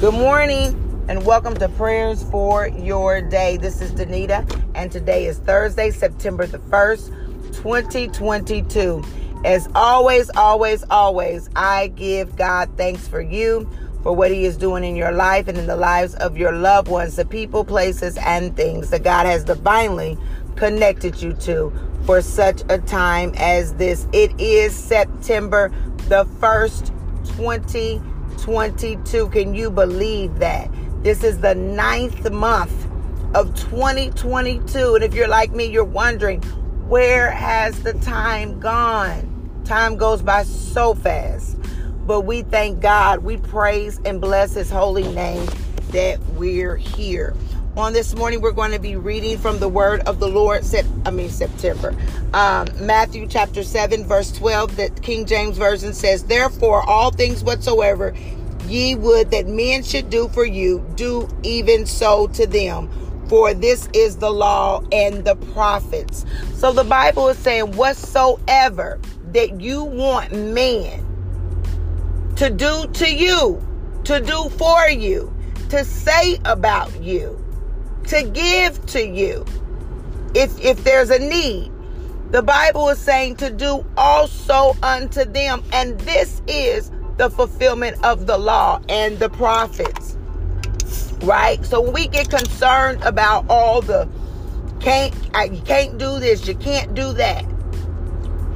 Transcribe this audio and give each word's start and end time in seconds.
Good 0.00 0.14
morning 0.14 1.04
and 1.08 1.26
welcome 1.26 1.54
to 1.56 1.68
Prayers 1.70 2.22
for 2.30 2.68
Your 2.68 3.20
Day. 3.20 3.56
This 3.56 3.80
is 3.80 3.90
Danita 3.90 4.46
and 4.76 4.92
today 4.92 5.26
is 5.26 5.38
Thursday, 5.38 5.90
September 5.90 6.46
the 6.46 6.60
1st, 6.60 7.06
2022. 7.56 9.02
As 9.44 9.68
always, 9.74 10.30
always, 10.36 10.84
always, 10.88 11.50
I 11.56 11.88
give 11.88 12.36
God 12.36 12.70
thanks 12.76 13.08
for 13.08 13.20
you, 13.20 13.68
for 14.04 14.12
what 14.12 14.30
He 14.30 14.44
is 14.44 14.56
doing 14.56 14.84
in 14.84 14.94
your 14.94 15.10
life 15.10 15.48
and 15.48 15.58
in 15.58 15.66
the 15.66 15.74
lives 15.74 16.14
of 16.14 16.36
your 16.36 16.52
loved 16.52 16.86
ones, 16.86 17.16
the 17.16 17.24
people, 17.24 17.64
places, 17.64 18.16
and 18.18 18.56
things 18.56 18.90
that 18.90 19.02
God 19.02 19.26
has 19.26 19.42
divinely 19.42 20.16
connected 20.54 21.20
you 21.20 21.32
to 21.32 21.72
for 22.06 22.22
such 22.22 22.62
a 22.68 22.78
time 22.78 23.32
as 23.36 23.74
this. 23.74 24.06
It 24.12 24.40
is 24.40 24.76
September 24.76 25.72
the 26.08 26.24
1st, 26.24 26.86
2022. 27.36 28.17
2022. 28.38 29.28
Can 29.28 29.54
you 29.54 29.70
believe 29.70 30.38
that? 30.38 30.70
This 31.02 31.22
is 31.22 31.38
the 31.38 31.54
ninth 31.54 32.30
month 32.30 32.86
of 33.34 33.54
2022. 33.54 34.94
And 34.94 35.04
if 35.04 35.14
you're 35.14 35.28
like 35.28 35.52
me, 35.52 35.66
you're 35.66 35.84
wondering, 35.84 36.42
where 36.88 37.30
has 37.30 37.82
the 37.82 37.92
time 37.94 38.58
gone? 38.60 39.62
Time 39.64 39.96
goes 39.96 40.22
by 40.22 40.44
so 40.44 40.94
fast. 40.94 41.58
But 42.06 42.22
we 42.22 42.42
thank 42.42 42.80
God, 42.80 43.22
we 43.22 43.36
praise 43.36 44.00
and 44.04 44.20
bless 44.20 44.54
His 44.54 44.70
holy 44.70 45.06
name 45.12 45.46
that 45.90 46.18
we're 46.36 46.76
here. 46.76 47.34
On 47.78 47.92
this 47.92 48.12
morning, 48.16 48.40
we're 48.40 48.50
going 48.50 48.72
to 48.72 48.80
be 48.80 48.96
reading 48.96 49.38
from 49.38 49.60
the 49.60 49.68
word 49.68 50.00
of 50.00 50.18
the 50.18 50.26
Lord, 50.26 50.64
I 51.06 51.12
mean, 51.12 51.30
September. 51.30 51.94
Um, 52.34 52.66
Matthew 52.80 53.28
chapter 53.28 53.62
7, 53.62 54.02
verse 54.02 54.32
12, 54.32 54.74
that 54.74 55.00
King 55.00 55.24
James 55.24 55.56
Version 55.56 55.94
says, 55.94 56.24
Therefore, 56.24 56.82
all 56.82 57.12
things 57.12 57.44
whatsoever 57.44 58.16
ye 58.66 58.96
would 58.96 59.30
that 59.30 59.46
men 59.46 59.84
should 59.84 60.10
do 60.10 60.26
for 60.30 60.44
you, 60.44 60.84
do 60.96 61.28
even 61.44 61.86
so 61.86 62.26
to 62.26 62.48
them. 62.48 62.90
For 63.28 63.54
this 63.54 63.88
is 63.92 64.16
the 64.16 64.32
law 64.32 64.82
and 64.90 65.24
the 65.24 65.36
prophets. 65.36 66.26
So 66.54 66.72
the 66.72 66.82
Bible 66.82 67.28
is 67.28 67.38
saying, 67.38 67.76
whatsoever 67.76 68.98
that 69.30 69.60
you 69.60 69.84
want 69.84 70.32
men 70.32 71.04
to 72.34 72.50
do 72.50 72.88
to 72.94 73.08
you, 73.08 73.64
to 74.02 74.18
do 74.18 74.48
for 74.58 74.88
you, 74.88 75.32
to 75.68 75.84
say 75.84 76.40
about 76.44 77.00
you, 77.00 77.44
to 78.08 78.22
give 78.22 78.84
to 78.86 79.06
you. 79.06 79.44
If 80.34 80.58
if 80.60 80.84
there's 80.84 81.10
a 81.10 81.18
need, 81.18 81.70
the 82.30 82.42
Bible 82.42 82.88
is 82.90 82.98
saying 82.98 83.36
to 83.36 83.50
do 83.50 83.84
also 83.96 84.74
unto 84.82 85.24
them. 85.24 85.62
And 85.72 85.98
this 86.00 86.42
is 86.46 86.90
the 87.16 87.30
fulfillment 87.30 88.02
of 88.04 88.26
the 88.26 88.38
law 88.38 88.80
and 88.88 89.18
the 89.18 89.28
prophets. 89.30 90.16
Right? 91.22 91.64
So 91.64 91.80
when 91.80 91.92
we 91.92 92.08
get 92.08 92.30
concerned 92.30 93.02
about 93.02 93.46
all 93.48 93.80
the 93.80 94.08
can't 94.80 95.14
you 95.52 95.62
can't 95.62 95.98
do 95.98 96.18
this, 96.18 96.46
you 96.46 96.54
can't 96.54 96.94
do 96.94 97.12
that. 97.14 97.44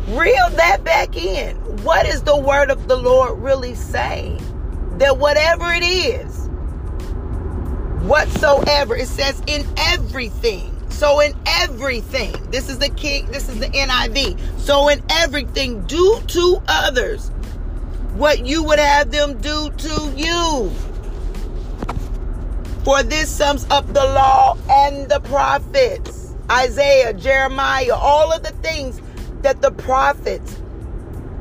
Reel 0.08 0.50
that 0.50 0.82
back 0.84 1.16
in. 1.16 1.56
What 1.84 2.06
is 2.06 2.22
the 2.22 2.36
word 2.36 2.70
of 2.70 2.88
the 2.88 2.96
Lord 2.96 3.38
really 3.38 3.74
saying? 3.74 4.40
That 4.98 5.18
whatever 5.18 5.72
it 5.72 5.82
is, 5.82 6.41
whatsoever. 8.02 8.96
It 8.96 9.08
says 9.08 9.40
in 9.46 9.66
everything. 9.76 10.68
So 10.90 11.20
in 11.20 11.34
everything, 11.46 12.32
this 12.50 12.68
is 12.68 12.78
the 12.78 12.90
king, 12.90 13.26
this 13.32 13.48
is 13.48 13.58
the 13.58 13.66
NIV. 13.66 14.38
So 14.60 14.88
in 14.88 15.02
everything, 15.10 15.84
do 15.86 16.20
to 16.28 16.62
others 16.68 17.28
what 18.14 18.44
you 18.44 18.62
would 18.64 18.78
have 18.78 19.10
them 19.10 19.40
do 19.40 19.70
to 19.70 20.12
you. 20.16 20.70
For 22.84 23.02
this 23.02 23.30
sums 23.30 23.66
up 23.70 23.86
the 23.86 24.04
law 24.04 24.56
and 24.68 25.08
the 25.08 25.20
prophets. 25.20 26.34
Isaiah, 26.50 27.14
Jeremiah, 27.14 27.94
all 27.94 28.32
of 28.32 28.42
the 28.42 28.52
things 28.62 29.00
that 29.42 29.62
the 29.62 29.70
prophets 29.70 30.60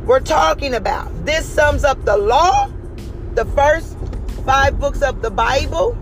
were 0.06 0.20
talking 0.20 0.74
about. 0.74 1.26
This 1.26 1.46
sums 1.46 1.84
up 1.84 2.04
the 2.06 2.18
law, 2.18 2.72
the 3.36 3.46
first 3.46 3.98
five 4.46 4.80
books 4.80 5.02
of 5.02 5.22
the 5.22 5.32
Bible, 5.32 5.98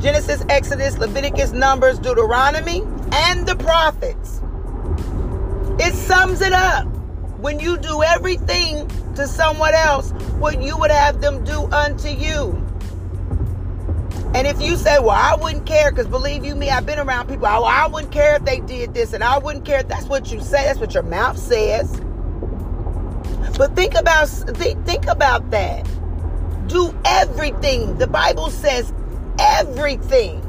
Genesis, 0.00 0.44
Exodus, 0.48 0.98
Leviticus, 0.98 1.52
Numbers, 1.52 1.98
Deuteronomy, 1.98 2.82
and 3.12 3.46
the 3.46 3.56
prophets. 3.56 4.40
It 5.80 5.94
sums 5.94 6.40
it 6.40 6.52
up. 6.52 6.86
When 7.38 7.60
you 7.60 7.78
do 7.78 8.02
everything 8.02 8.88
to 9.14 9.26
someone 9.26 9.74
else, 9.74 10.10
what 10.38 10.60
you 10.60 10.76
would 10.76 10.90
have 10.90 11.20
them 11.20 11.44
do 11.44 11.64
unto 11.66 12.08
you. 12.08 12.64
And 14.34 14.46
if 14.46 14.60
you 14.60 14.76
say, 14.76 14.98
well, 14.98 15.10
I 15.10 15.36
wouldn't 15.40 15.66
care, 15.66 15.90
because 15.90 16.06
believe 16.06 16.44
you 16.44 16.54
me, 16.54 16.68
I've 16.68 16.84
been 16.84 16.98
around 16.98 17.28
people, 17.28 17.46
I, 17.46 17.58
I 17.58 17.86
wouldn't 17.86 18.12
care 18.12 18.36
if 18.36 18.44
they 18.44 18.60
did 18.60 18.92
this, 18.92 19.12
and 19.12 19.24
I 19.24 19.38
wouldn't 19.38 19.64
care. 19.64 19.80
If 19.80 19.88
that's 19.88 20.06
what 20.06 20.30
you 20.30 20.40
say. 20.40 20.64
That's 20.64 20.78
what 20.78 20.94
your 20.94 21.02
mouth 21.02 21.38
says. 21.38 21.90
But 23.56 23.74
think 23.74 23.94
about 23.94 24.28
think, 24.28 24.84
think 24.84 25.06
about 25.06 25.50
that. 25.50 25.88
Do 26.68 26.94
everything. 27.04 27.98
The 27.98 28.06
Bible 28.06 28.50
says 28.50 28.92
everything. 29.38 30.42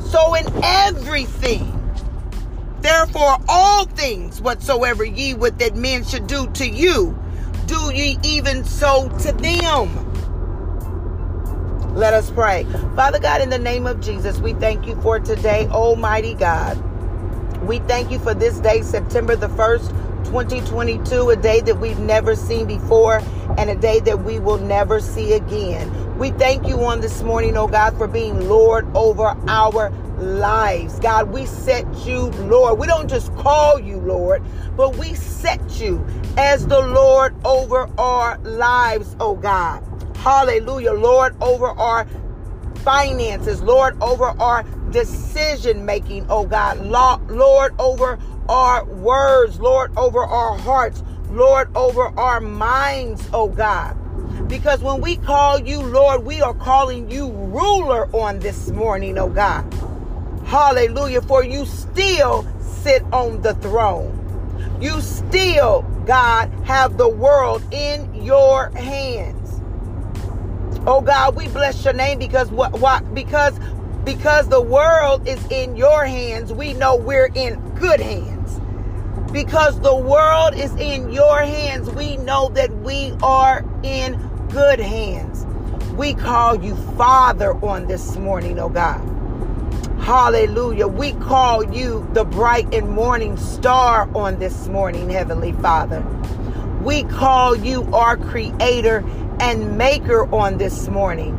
So, 0.00 0.34
in 0.34 0.46
everything, 0.62 1.72
therefore, 2.80 3.38
all 3.48 3.86
things 3.86 4.40
whatsoever 4.40 5.04
ye 5.04 5.34
would 5.34 5.58
that 5.58 5.76
men 5.76 6.04
should 6.04 6.26
do 6.26 6.46
to 6.52 6.68
you, 6.68 7.18
do 7.66 7.92
ye 7.94 8.18
even 8.22 8.64
so 8.64 9.08
to 9.20 9.32
them. 9.32 10.12
Let 11.94 12.14
us 12.14 12.30
pray. 12.30 12.64
Father 12.96 13.18
God, 13.18 13.42
in 13.42 13.50
the 13.50 13.58
name 13.58 13.86
of 13.86 14.00
Jesus, 14.00 14.38
we 14.38 14.54
thank 14.54 14.86
you 14.86 14.98
for 15.02 15.20
today, 15.20 15.66
Almighty 15.68 16.34
God. 16.34 16.78
We 17.62 17.80
thank 17.80 18.10
you 18.10 18.18
for 18.18 18.34
this 18.34 18.58
day, 18.60 18.82
September 18.82 19.36
the 19.36 19.48
1st, 19.48 19.88
2022, 20.24 21.30
a 21.30 21.36
day 21.36 21.60
that 21.60 21.78
we've 21.78 21.98
never 21.98 22.34
seen 22.34 22.66
before 22.66 23.20
and 23.58 23.70
a 23.70 23.76
day 23.76 24.00
that 24.00 24.24
we 24.24 24.38
will 24.38 24.58
never 24.58 25.00
see 25.00 25.34
again. 25.34 25.90
We 26.22 26.30
thank 26.30 26.68
you 26.68 26.84
on 26.84 27.00
this 27.00 27.20
morning, 27.22 27.56
oh 27.56 27.66
God, 27.66 27.98
for 27.98 28.06
being 28.06 28.48
Lord 28.48 28.86
over 28.94 29.36
our 29.48 29.90
lives. 30.20 31.00
God, 31.00 31.32
we 31.32 31.46
set 31.46 31.84
you 32.06 32.26
Lord. 32.46 32.78
We 32.78 32.86
don't 32.86 33.10
just 33.10 33.34
call 33.34 33.80
you 33.80 33.96
Lord, 33.96 34.40
but 34.76 34.94
we 34.98 35.14
set 35.14 35.80
you 35.80 36.06
as 36.36 36.64
the 36.68 36.78
Lord 36.78 37.34
over 37.44 37.90
our 37.98 38.38
lives, 38.38 39.16
oh 39.18 39.34
God. 39.34 39.82
Hallelujah. 40.18 40.92
Lord 40.92 41.34
over 41.42 41.66
our 41.66 42.06
finances, 42.84 43.60
Lord 43.60 44.00
over 44.00 44.26
our 44.26 44.62
decision 44.92 45.84
making, 45.84 46.26
oh 46.28 46.46
God. 46.46 46.78
Lord 46.86 47.74
over 47.80 48.16
our 48.48 48.84
words, 48.84 49.58
Lord 49.58 49.90
over 49.96 50.20
our 50.20 50.56
hearts, 50.56 51.02
Lord 51.30 51.76
over 51.76 52.16
our 52.16 52.38
minds, 52.38 53.28
oh 53.32 53.48
God. 53.48 53.98
Because 54.52 54.82
when 54.82 55.00
we 55.00 55.16
call 55.16 55.58
you 55.60 55.80
Lord, 55.80 56.26
we 56.26 56.42
are 56.42 56.52
calling 56.52 57.10
you 57.10 57.30
ruler 57.30 58.06
on 58.14 58.38
this 58.40 58.68
morning, 58.68 59.16
oh 59.16 59.30
God. 59.30 59.64
Hallelujah. 60.44 61.22
For 61.22 61.42
you 61.42 61.64
still 61.64 62.46
sit 62.60 63.02
on 63.14 63.40
the 63.40 63.54
throne. 63.54 64.78
You 64.78 65.00
still, 65.00 65.86
God, 66.04 66.50
have 66.66 66.98
the 66.98 67.08
world 67.08 67.62
in 67.72 68.22
your 68.22 68.68
hands. 68.72 69.62
Oh 70.86 71.00
God, 71.00 71.34
we 71.34 71.48
bless 71.48 71.82
your 71.82 71.94
name 71.94 72.18
because 72.18 72.50
what 72.50 72.72
what 72.72 73.14
because 73.14 73.58
because 74.04 74.50
the 74.50 74.60
world 74.60 75.26
is 75.26 75.42
in 75.46 75.76
your 75.76 76.04
hands, 76.04 76.52
we 76.52 76.74
know 76.74 76.94
we're 76.94 77.30
in 77.34 77.58
good 77.76 78.00
hands. 78.00 78.60
Because 79.32 79.80
the 79.80 79.96
world 79.96 80.54
is 80.54 80.74
in 80.74 81.10
your 81.10 81.38
hands, 81.38 81.88
we 81.88 82.18
know 82.18 82.50
that 82.50 82.70
we 82.80 83.16
are 83.22 83.64
in 83.82 84.28
good 84.52 84.80
hands. 84.80 85.46
We 85.94 86.12
call 86.12 86.62
you 86.62 86.76
Father 86.96 87.54
on 87.64 87.86
this 87.86 88.16
morning, 88.16 88.58
oh 88.58 88.68
God. 88.68 89.00
Hallelujah. 89.98 90.86
We 90.86 91.12
call 91.12 91.64
you 91.72 92.06
the 92.12 92.24
bright 92.24 92.74
and 92.74 92.90
morning 92.90 93.38
star 93.38 94.14
on 94.14 94.38
this 94.38 94.68
morning, 94.68 95.08
Heavenly 95.08 95.52
Father. 95.52 96.02
We 96.82 97.04
call 97.04 97.56
you 97.56 97.84
our 97.94 98.18
creator 98.18 99.02
and 99.40 99.78
maker 99.78 100.26
on 100.34 100.58
this 100.58 100.88
morning. 100.88 101.34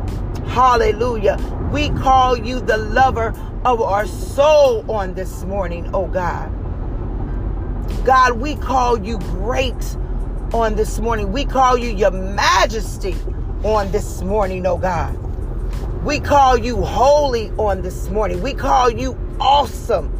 Hallelujah. 0.46 1.36
We 1.72 1.90
call 1.90 2.36
you 2.36 2.60
the 2.60 2.78
lover 2.78 3.28
of 3.64 3.80
our 3.80 4.06
soul 4.06 4.90
on 4.90 5.14
this 5.14 5.44
morning, 5.44 5.88
oh 5.94 6.08
God. 6.08 6.50
God, 8.04 8.40
we 8.40 8.56
call 8.56 8.98
you 8.98 9.18
great 9.18 9.96
on 10.54 10.76
this 10.76 11.00
morning. 11.00 11.32
We 11.32 11.44
call 11.44 11.76
you 11.76 11.90
your 11.90 12.12
majesty 12.12 13.16
on 13.64 13.90
this 13.90 14.22
morning, 14.22 14.64
oh 14.66 14.78
God. 14.78 15.12
We 16.04 16.20
call 16.20 16.56
you 16.56 16.80
holy 16.80 17.50
on 17.58 17.82
this 17.82 18.08
morning. 18.08 18.40
We 18.40 18.54
call 18.54 18.88
you 18.88 19.18
awesome. 19.40 20.12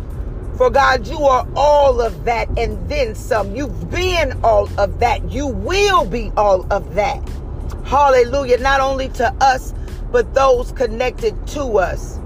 For 0.58 0.70
God, 0.70 1.06
you 1.06 1.22
are 1.22 1.46
all 1.54 2.00
of 2.00 2.24
that 2.24 2.48
and 2.58 2.88
then 2.88 3.14
some. 3.14 3.54
You've 3.54 3.92
been 3.92 4.32
all 4.42 4.68
of 4.76 4.98
that. 4.98 5.30
You 5.30 5.46
will 5.46 6.04
be 6.04 6.32
all 6.36 6.66
of 6.72 6.96
that. 6.96 7.22
Hallelujah. 7.84 8.58
Not 8.58 8.80
only 8.80 9.10
to 9.10 9.32
us, 9.40 9.72
but 10.10 10.34
those 10.34 10.72
connected 10.72 11.46
to 11.48 11.78
us. 11.78 12.18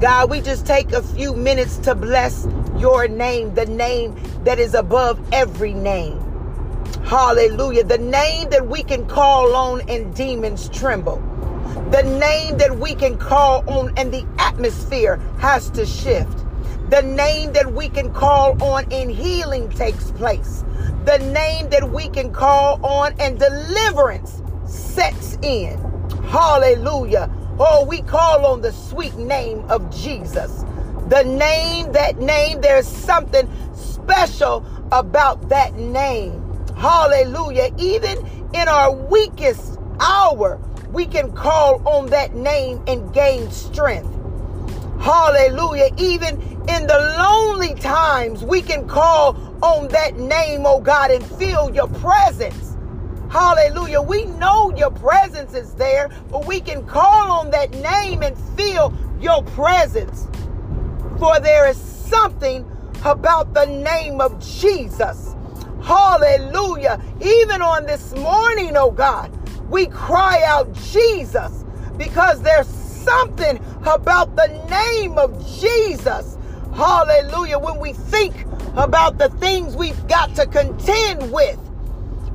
God, 0.00 0.30
we 0.30 0.40
just 0.40 0.64
take 0.64 0.92
a 0.92 1.02
few 1.02 1.34
minutes 1.34 1.76
to 1.78 1.94
bless 1.94 2.48
your 2.78 3.08
name, 3.08 3.54
the 3.54 3.66
name 3.66 4.18
that 4.44 4.58
is 4.58 4.72
above 4.72 5.20
every 5.34 5.74
name. 5.74 6.17
Hallelujah. 7.08 7.84
The 7.84 7.96
name 7.96 8.50
that 8.50 8.66
we 8.68 8.82
can 8.82 9.06
call 9.06 9.56
on 9.56 9.80
and 9.88 10.14
demons 10.14 10.68
tremble. 10.68 11.16
The 11.90 12.02
name 12.02 12.58
that 12.58 12.78
we 12.78 12.94
can 12.94 13.16
call 13.16 13.66
on 13.66 13.94
and 13.96 14.12
the 14.12 14.26
atmosphere 14.38 15.16
has 15.38 15.70
to 15.70 15.86
shift. 15.86 16.44
The 16.90 17.00
name 17.00 17.54
that 17.54 17.72
we 17.72 17.88
can 17.88 18.12
call 18.12 18.62
on 18.62 18.92
and 18.92 19.10
healing 19.10 19.70
takes 19.70 20.10
place. 20.10 20.64
The 21.06 21.16
name 21.32 21.70
that 21.70 21.90
we 21.90 22.10
can 22.10 22.30
call 22.30 22.84
on 22.84 23.14
and 23.18 23.38
deliverance 23.38 24.42
sets 24.66 25.38
in. 25.40 25.78
Hallelujah. 26.24 27.30
Oh, 27.58 27.86
we 27.86 28.02
call 28.02 28.44
on 28.44 28.60
the 28.60 28.72
sweet 28.72 29.16
name 29.16 29.60
of 29.70 29.88
Jesus. 29.90 30.62
The 31.08 31.22
name, 31.22 31.90
that 31.92 32.18
name, 32.18 32.60
there's 32.60 32.86
something 32.86 33.50
special 33.74 34.62
about 34.92 35.48
that 35.48 35.74
name. 35.76 36.37
Hallelujah. 36.78 37.70
Even 37.76 38.24
in 38.54 38.68
our 38.68 38.92
weakest 38.92 39.78
hour, 40.00 40.60
we 40.92 41.06
can 41.06 41.32
call 41.32 41.86
on 41.86 42.06
that 42.06 42.34
name 42.34 42.80
and 42.86 43.12
gain 43.12 43.50
strength. 43.50 44.08
Hallelujah. 45.00 45.90
Even 45.96 46.40
in 46.68 46.86
the 46.86 47.16
lonely 47.18 47.74
times, 47.74 48.44
we 48.44 48.62
can 48.62 48.86
call 48.86 49.36
on 49.62 49.88
that 49.88 50.18
name, 50.18 50.66
oh 50.66 50.80
God, 50.80 51.10
and 51.10 51.24
feel 51.24 51.74
your 51.74 51.88
presence. 51.88 52.76
Hallelujah. 53.28 54.00
We 54.00 54.26
know 54.26 54.74
your 54.76 54.90
presence 54.90 55.54
is 55.54 55.74
there, 55.74 56.08
but 56.30 56.46
we 56.46 56.60
can 56.60 56.86
call 56.86 57.30
on 57.30 57.50
that 57.50 57.72
name 57.72 58.22
and 58.22 58.38
feel 58.56 58.96
your 59.20 59.42
presence. 59.42 60.26
For 61.18 61.40
there 61.40 61.68
is 61.68 61.76
something 61.76 62.64
about 63.04 63.52
the 63.52 63.66
name 63.66 64.20
of 64.20 64.38
Jesus. 64.40 65.27
Hallelujah. 65.88 67.02
Even 67.22 67.62
on 67.62 67.86
this 67.86 68.14
morning, 68.14 68.76
oh 68.76 68.90
God, 68.90 69.32
we 69.70 69.86
cry 69.86 70.42
out 70.46 70.72
Jesus 70.74 71.64
because 71.96 72.42
there's 72.42 72.68
something 72.68 73.58
about 73.86 74.36
the 74.36 74.48
name 74.68 75.18
of 75.18 75.32
Jesus. 75.58 76.36
Hallelujah. 76.74 77.58
When 77.58 77.80
we 77.80 77.94
think 77.94 78.46
about 78.76 79.18
the 79.18 79.30
things 79.40 79.76
we've 79.76 80.06
got 80.08 80.36
to 80.36 80.46
contend 80.46 81.32
with, 81.32 81.58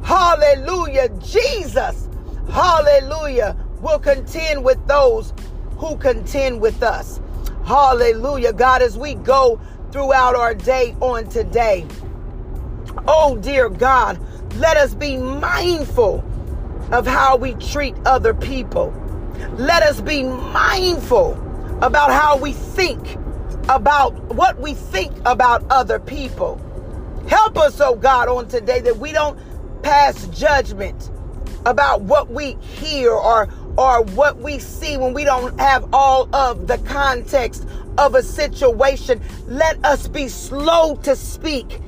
Hallelujah. 0.04 1.10
Jesus, 1.20 2.10
hallelujah, 2.52 3.56
will 3.82 4.00
contend 4.00 4.64
with 4.64 4.86
those 4.88 5.34
who 5.78 5.96
contend 5.98 6.60
with 6.60 6.84
us. 6.84 7.22
Hallelujah. 7.66 8.54
God, 8.54 8.82
as 8.82 8.98
we 8.98 9.16
go 9.16 9.62
throughout 9.92 10.36
our 10.36 10.56
day 10.56 10.96
on 11.02 11.28
today, 11.30 11.86
oh 13.08 13.38
dear 13.38 13.70
God, 13.70 14.20
let 14.58 14.78
us 14.78 14.94
be 14.94 15.18
mindful 15.18 16.24
of 16.92 17.08
how 17.08 17.36
we 17.38 17.54
treat 17.56 17.96
other 18.06 18.34
people. 18.34 18.94
Let 19.58 19.84
us 19.84 20.02
be 20.02 20.24
mindful 20.24 21.34
about 21.82 22.12
how 22.12 22.38
we 22.38 22.54
think 22.54 23.18
about 23.70 24.14
what 24.36 24.60
we 24.60 24.74
think 24.74 25.12
about 25.26 25.64
other 25.70 26.00
people. 26.00 26.60
Help 27.28 27.58
us, 27.58 27.80
oh 27.80 27.96
God, 27.96 28.28
on 28.28 28.48
today 28.48 28.80
that 28.82 28.98
we 28.98 29.12
don't 29.12 29.40
pass 29.82 30.28
judgment 30.28 31.10
about 31.66 32.02
what 32.02 32.30
we 32.30 32.54
hear 32.62 33.12
or 33.12 33.48
or 33.78 34.04
what 34.04 34.38
we 34.38 34.60
see 34.60 34.98
when 34.98 35.14
we 35.14 35.24
don't 35.24 35.60
have 35.60 35.88
all 35.94 36.34
of 36.36 36.68
the 36.68 36.78
context 36.80 37.66
of 37.98 38.14
a 38.16 38.22
situation. 38.22 39.22
Let 39.48 39.84
us 39.84 40.08
be 40.08 40.28
slow 40.28 40.96
to 40.98 41.16
speak 41.16 41.80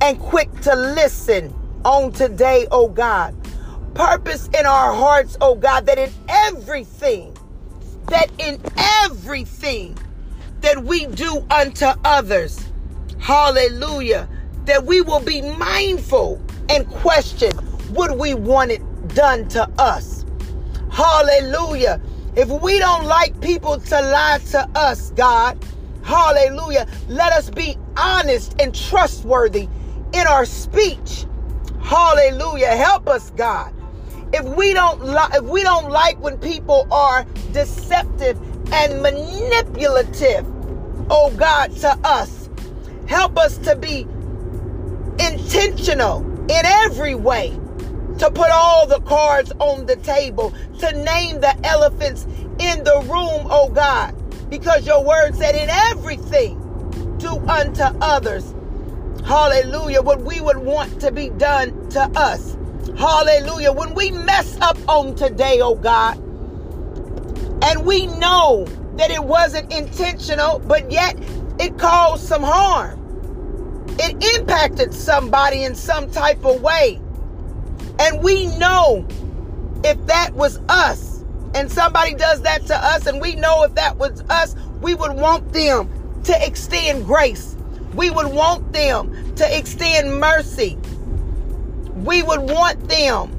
and 0.00 0.18
quick 0.18 0.52
to 0.62 0.74
listen 0.74 1.54
on 1.84 2.12
today, 2.12 2.66
oh 2.70 2.88
God. 2.88 3.34
Purpose 3.94 4.48
in 4.58 4.66
our 4.66 4.92
hearts, 4.92 5.36
oh 5.40 5.54
God, 5.54 5.86
that 5.86 5.98
in 5.98 6.12
everything, 6.28 7.36
that 8.08 8.28
in 8.38 8.60
everything 9.04 9.96
that 10.60 10.82
we 10.84 11.06
do 11.06 11.44
unto 11.50 11.86
others, 12.04 12.64
hallelujah, 13.18 14.28
that 14.64 14.84
we 14.84 15.00
will 15.00 15.20
be 15.20 15.40
mindful 15.42 16.42
and 16.68 16.86
question 16.90 17.52
would 17.90 18.12
we 18.18 18.34
want 18.34 18.70
it 18.72 18.82
done 19.14 19.48
to 19.48 19.68
us? 19.78 20.24
Hallelujah. 20.90 22.00
If 22.34 22.48
we 22.48 22.78
don't 22.78 23.04
like 23.04 23.40
people 23.40 23.78
to 23.78 24.00
lie 24.00 24.40
to 24.50 24.68
us, 24.74 25.10
God, 25.12 25.58
hallelujah, 26.02 26.86
let 27.08 27.32
us 27.32 27.48
be 27.48 27.78
honest 27.96 28.54
and 28.60 28.74
trustworthy 28.74 29.68
in 30.12 30.26
our 30.26 30.44
speech. 30.44 31.26
Hallelujah. 31.82 32.68
Help 32.76 33.08
us, 33.08 33.30
God. 33.30 33.72
If 34.32 34.44
we 34.44 34.74
don't 34.74 35.04
li- 35.04 35.34
if 35.34 35.44
we 35.44 35.62
don't 35.62 35.90
like 35.90 36.20
when 36.20 36.38
people 36.38 36.86
are 36.90 37.24
deceptive 37.52 38.38
and 38.72 39.02
manipulative, 39.02 40.46
oh 41.10 41.30
God, 41.36 41.72
to 41.76 41.90
us, 42.04 42.50
help 43.06 43.38
us 43.38 43.58
to 43.58 43.76
be 43.76 44.06
intentional 45.18 46.24
in 46.50 46.66
every 46.66 47.14
way 47.14 47.50
to 48.18 48.30
put 48.30 48.50
all 48.50 48.86
the 48.86 49.00
cards 49.02 49.52
on 49.60 49.86
the 49.86 49.96
table, 49.96 50.52
to 50.80 50.92
name 51.04 51.40
the 51.40 51.54
elephants 51.66 52.24
in 52.58 52.84
the 52.84 53.00
room, 53.02 53.46
oh 53.50 53.70
God, 53.74 54.14
because 54.50 54.86
your 54.86 55.04
word 55.04 55.34
said 55.36 55.54
in 55.54 55.68
everything, 55.70 56.58
do 57.18 57.38
unto 57.48 57.84
others. 58.00 58.54
Hallelujah. 59.26 60.02
What 60.02 60.22
we 60.22 60.40
would 60.40 60.58
want 60.58 61.00
to 61.00 61.12
be 61.12 61.30
done 61.30 61.88
to 61.90 62.02
us. 62.16 62.56
Hallelujah. 62.98 63.72
When 63.72 63.94
we 63.94 64.10
mess 64.10 64.58
up 64.60 64.78
on 64.88 65.14
today, 65.16 65.60
oh 65.60 65.74
God, 65.74 66.18
and 67.62 67.84
we 67.86 68.06
know 68.06 68.66
that 68.96 69.10
it 69.10 69.22
wasn't 69.22 69.72
intentional, 69.72 70.60
but 70.60 70.90
yet 70.90 71.16
it 71.58 71.78
caused 71.78 72.26
some 72.26 72.42
harm 72.42 72.98
it 73.98 74.38
impacted 74.38 74.92
somebody 74.92 75.64
in 75.64 75.74
some 75.74 76.10
type 76.10 76.44
of 76.44 76.60
way. 76.60 77.00
And 77.98 78.22
we 78.22 78.46
know 78.58 79.06
if 79.84 80.04
that 80.06 80.32
was 80.34 80.60
us 80.68 81.24
and 81.54 81.70
somebody 81.70 82.14
does 82.14 82.42
that 82.42 82.66
to 82.66 82.76
us, 82.76 83.06
and 83.06 83.20
we 83.20 83.34
know 83.36 83.64
if 83.64 83.74
that 83.76 83.96
was 83.96 84.22
us, 84.28 84.54
we 84.82 84.94
would 84.94 85.12
want 85.12 85.52
them 85.52 85.90
to 86.24 86.46
extend 86.46 87.06
grace. 87.06 87.55
We 87.96 88.10
would 88.10 88.26
want 88.26 88.72
them 88.72 89.34
to 89.36 89.58
extend 89.58 90.20
mercy. 90.20 90.78
We 92.04 92.22
would 92.22 92.40
want 92.40 92.88
them, 92.88 93.32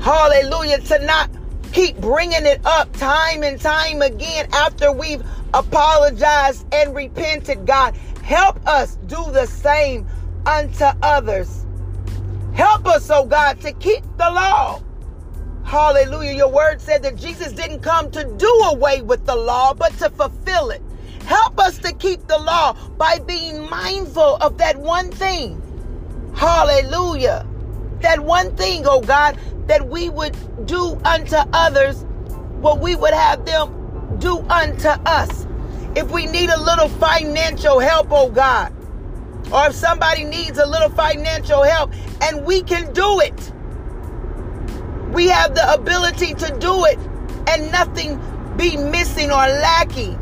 hallelujah, 0.00 0.80
to 0.80 1.04
not 1.06 1.30
keep 1.72 1.96
bringing 1.98 2.46
it 2.46 2.60
up 2.66 2.92
time 2.96 3.42
and 3.44 3.60
time 3.60 4.02
again 4.02 4.48
after 4.52 4.90
we've 4.92 5.22
apologized 5.54 6.66
and 6.74 6.94
repented, 6.94 7.64
God. 7.64 7.96
Help 8.22 8.66
us 8.66 8.96
do 9.06 9.30
the 9.30 9.46
same 9.46 10.06
unto 10.46 10.84
others. 11.02 11.64
Help 12.54 12.86
us, 12.86 13.08
oh 13.10 13.24
God, 13.24 13.60
to 13.60 13.72
keep 13.72 14.02
the 14.16 14.30
law. 14.30 14.82
Hallelujah. 15.64 16.32
Your 16.32 16.50
word 16.50 16.80
said 16.80 17.02
that 17.02 17.16
Jesus 17.16 17.52
didn't 17.52 17.80
come 17.80 18.10
to 18.12 18.24
do 18.36 18.48
away 18.66 19.02
with 19.02 19.26
the 19.26 19.34
law, 19.34 19.74
but 19.74 19.92
to 19.98 20.10
fulfill 20.10 20.70
it. 20.70 20.82
Help 21.26 21.58
us 21.58 21.78
to 21.78 21.92
keep 21.94 22.26
the 22.26 22.38
law 22.38 22.74
by 22.96 23.18
being 23.20 23.68
mindful 23.68 24.36
of 24.36 24.58
that 24.58 24.76
one 24.76 25.10
thing. 25.10 25.60
Hallelujah. 26.34 27.46
That 28.00 28.20
one 28.20 28.54
thing, 28.56 28.84
oh 28.86 29.00
God, 29.00 29.38
that 29.66 29.88
we 29.88 30.08
would 30.08 30.36
do 30.66 30.98
unto 31.04 31.36
others 31.52 32.04
what 32.60 32.80
we 32.80 32.96
would 32.96 33.14
have 33.14 33.44
them 33.44 34.16
do 34.18 34.38
unto 34.48 34.88
us. 34.88 35.46
If 35.96 36.10
we 36.10 36.26
need 36.26 36.50
a 36.50 36.60
little 36.60 36.88
financial 36.88 37.78
help, 37.78 38.08
oh 38.10 38.30
God, 38.30 38.72
or 39.52 39.66
if 39.66 39.74
somebody 39.74 40.24
needs 40.24 40.58
a 40.58 40.66
little 40.66 40.90
financial 40.90 41.62
help 41.62 41.92
and 42.22 42.44
we 42.44 42.62
can 42.62 42.92
do 42.92 43.20
it, 43.20 43.52
we 45.12 45.28
have 45.28 45.54
the 45.54 45.72
ability 45.72 46.34
to 46.34 46.56
do 46.58 46.84
it 46.86 46.98
and 47.48 47.70
nothing 47.70 48.20
be 48.56 48.76
missing 48.76 49.30
or 49.30 49.46
lacking. 49.46 50.18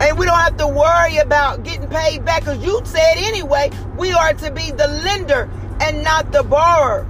And 0.00 0.18
we 0.18 0.26
don't 0.26 0.38
have 0.38 0.56
to 0.58 0.68
worry 0.68 1.18
about 1.18 1.64
getting 1.64 1.88
paid 1.88 2.24
back 2.24 2.42
because 2.42 2.64
you 2.64 2.80
said 2.84 3.14
anyway, 3.16 3.70
we 3.98 4.12
are 4.12 4.34
to 4.34 4.50
be 4.52 4.72
the 4.72 4.88
lender 4.88 5.50
and 5.80 6.04
not 6.04 6.32
the 6.32 6.42
borrower. 6.44 7.06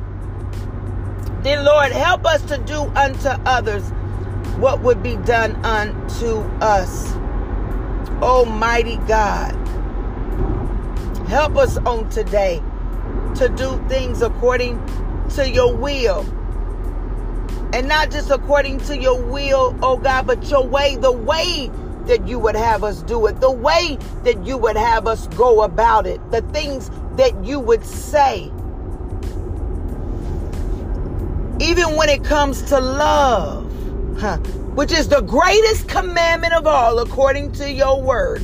Then, 1.42 1.64
Lord, 1.64 1.92
help 1.92 2.26
us 2.26 2.42
to 2.44 2.58
do 2.58 2.82
unto 2.96 3.28
others 3.46 3.90
what 4.58 4.80
would 4.82 5.02
be 5.02 5.16
done 5.18 5.56
unto 5.64 6.38
us. 6.62 7.14
Almighty 8.22 8.96
God, 9.08 9.52
help 11.28 11.56
us 11.56 11.78
on 11.78 12.08
today 12.10 12.62
to 13.36 13.48
do 13.50 13.82
things 13.88 14.22
according 14.22 14.80
to 15.30 15.48
your 15.50 15.76
will 15.76 16.26
And 17.72 17.88
not 17.88 18.10
just 18.10 18.30
according 18.32 18.80
to 18.80 18.98
your 18.98 19.22
will, 19.22 19.78
oh 19.82 19.98
God, 19.98 20.26
but 20.26 20.50
your 20.50 20.66
way, 20.66 20.96
the 20.96 21.12
way 21.12 21.70
that 22.06 22.26
you 22.26 22.38
would 22.38 22.56
have 22.56 22.84
us 22.84 23.02
do 23.02 23.26
it, 23.26 23.40
the 23.40 23.50
way 23.50 23.98
that 24.24 24.44
you 24.44 24.56
would 24.58 24.76
have 24.76 25.06
us 25.06 25.26
go 25.28 25.62
about 25.62 26.06
it, 26.06 26.20
the 26.30 26.42
things 26.52 26.90
that 27.16 27.44
you 27.44 27.58
would 27.60 27.84
say. 27.84 28.50
Even 31.60 31.96
when 31.96 32.08
it 32.08 32.24
comes 32.24 32.62
to 32.62 32.80
love, 32.80 33.70
huh, 34.18 34.38
which 34.74 34.92
is 34.92 35.08
the 35.08 35.20
greatest 35.20 35.88
commandment 35.88 36.52
of 36.52 36.66
all, 36.66 36.98
according 36.98 37.52
to 37.52 37.70
your 37.70 38.02
word. 38.02 38.42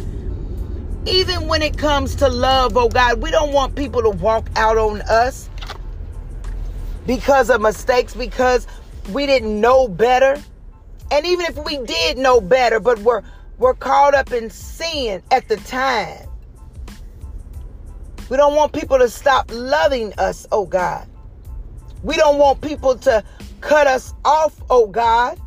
Even 1.07 1.49
when 1.49 1.63
it 1.63 1.77
comes 1.77 2.15
to 2.17 2.29
love, 2.29 2.77
oh 2.77 2.89
God, 2.89 3.21
we 3.21 3.31
don't 3.31 3.53
want 3.53 3.75
people 3.75 4.03
to 4.03 4.11
walk 4.11 4.49
out 4.55 4.77
on 4.77 5.03
us 5.03 5.49
because 7.07 7.51
of 7.51 7.61
mistakes, 7.61 8.15
because 8.15 8.67
we 9.13 9.27
didn't 9.27 9.61
know 9.61 9.89
better. 9.89 10.41
And 11.11 11.27
even 11.27 11.47
if 11.47 11.65
we 11.65 11.79
did 11.79 12.19
know 12.19 12.41
better, 12.41 12.79
but 12.79 12.99
we're 13.01 13.23
we're 13.61 13.75
caught 13.75 14.15
up 14.15 14.33
in 14.33 14.49
sin 14.49 15.23
at 15.31 15.47
the 15.49 15.59
time. 15.59 16.27
We 18.31 18.39
don't 18.39 18.57
want 18.57 18.73
people 18.73 18.97
to 18.99 19.09
stop 19.09 19.51
loving 19.53 20.15
us, 20.15 20.47
oh 20.51 20.65
God. 20.65 21.07
We 22.03 22.17
don't 22.17 22.39
want 22.39 22.63
people 22.63 22.97
to 22.97 23.23
cut 23.61 23.87
us 23.87 24.15
off, 24.25 24.59
oh 24.71 24.87
God. 24.87 25.39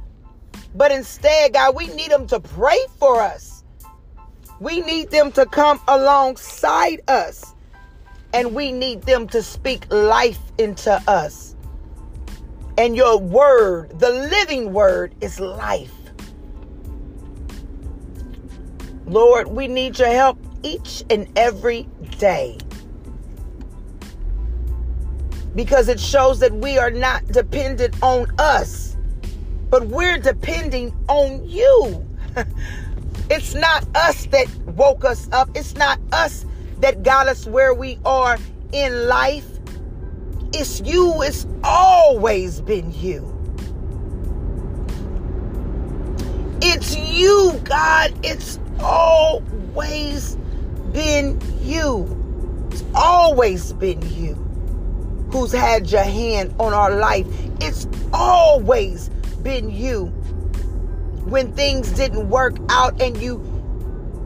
But 0.76 0.92
instead, 0.92 1.54
God, 1.54 1.76
we 1.76 1.88
need 1.88 2.12
them 2.12 2.28
to 2.28 2.40
pray 2.40 2.78
for 3.00 3.20
us. 3.20 3.64
We 4.60 4.82
need 4.82 5.10
them 5.10 5.32
to 5.32 5.48
come 5.48 5.82
alongside 5.88 7.02
us. 7.08 7.56
And 8.32 8.54
we 8.54 8.72
need 8.72 9.02
them 9.04 9.28
to 9.30 9.42
speak 9.42 9.92
life 9.92 10.40
into 10.60 11.02
us. 11.08 11.56
And 12.78 12.96
your 12.96 13.20
word, 13.20 13.98
the 14.00 14.12
living 14.12 14.72
word, 14.72 15.16
is 15.20 15.40
life. 15.40 16.03
Lord, 19.06 19.48
we 19.48 19.68
need 19.68 20.00
your 20.00 20.10
help 20.10 20.38
each 20.64 21.04
and 21.10 21.28
every 21.38 21.88
day. 22.20 22.58
Because 25.56 25.88
it 25.88 26.00
shows 26.00 26.40
that 26.40 26.52
we 26.54 26.78
are 26.78 26.90
not 26.90 27.26
dependent 27.28 28.02
on 28.02 28.28
us, 28.40 28.98
but 29.70 29.86
we're 29.88 30.18
depending 30.18 30.96
on 31.10 31.48
you. 31.48 32.08
it's 33.30 33.54
not 33.54 33.86
us 33.96 34.26
that 34.28 34.48
woke 34.76 35.06
us 35.06 35.30
up, 35.32 35.50
it's 35.54 35.76
not 35.76 36.00
us 36.12 36.46
that 36.80 37.04
got 37.04 37.28
us 37.28 37.46
where 37.46 37.74
we 37.74 38.00
are 38.06 38.38
in 38.72 39.08
life. 39.08 39.48
It's 40.54 40.82
you, 40.82 41.22
it's 41.22 41.46
always 41.64 42.62
been 42.62 42.92
you. 42.94 43.30
It's 46.62 46.96
you, 46.96 47.60
God. 47.66 48.14
It's 48.24 48.58
always 48.80 50.36
been 50.92 51.42
you. 51.62 52.68
It's 52.72 52.84
always 52.96 53.74
been 53.74 54.02
you 54.16 54.34
who's 55.32 55.52
had 55.52 55.90
your 55.92 56.04
hand 56.04 56.54
on 56.60 56.74
our 56.74 56.96
life. 56.96 57.28
It's 57.60 57.88
always 58.14 59.10
been 59.42 59.72
you. 59.72 60.06
When 61.26 61.54
things 61.54 61.92
didn't 61.92 62.30
work 62.30 62.56
out 62.70 63.02
and 63.02 63.18
you 63.18 63.42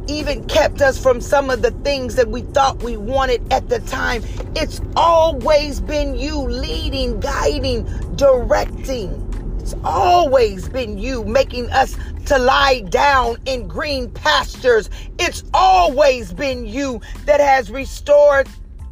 even 0.07 0.45
kept 0.45 0.81
us 0.81 1.01
from 1.01 1.21
some 1.21 1.49
of 1.49 1.61
the 1.61 1.71
things 1.71 2.15
that 2.15 2.29
we 2.29 2.41
thought 2.41 2.81
we 2.81 2.97
wanted 2.97 3.51
at 3.51 3.69
the 3.69 3.79
time. 3.79 4.23
It's 4.55 4.81
always 4.95 5.79
been 5.79 6.15
you 6.15 6.39
leading, 6.39 7.19
guiding, 7.19 7.85
directing. 8.15 9.26
It's 9.67 9.75
always 9.83 10.69
been 10.69 10.97
you 10.97 11.25
making 11.25 11.69
us 11.71 11.97
to 12.27 12.39
lie 12.39 12.85
down 12.87 13.35
in 13.43 13.67
green 13.67 14.09
pastures. 14.11 14.89
It's 15.19 15.43
always 15.53 16.31
been 16.31 16.65
you 16.65 17.01
that 17.25 17.41
has 17.41 17.69
restored 17.69 18.47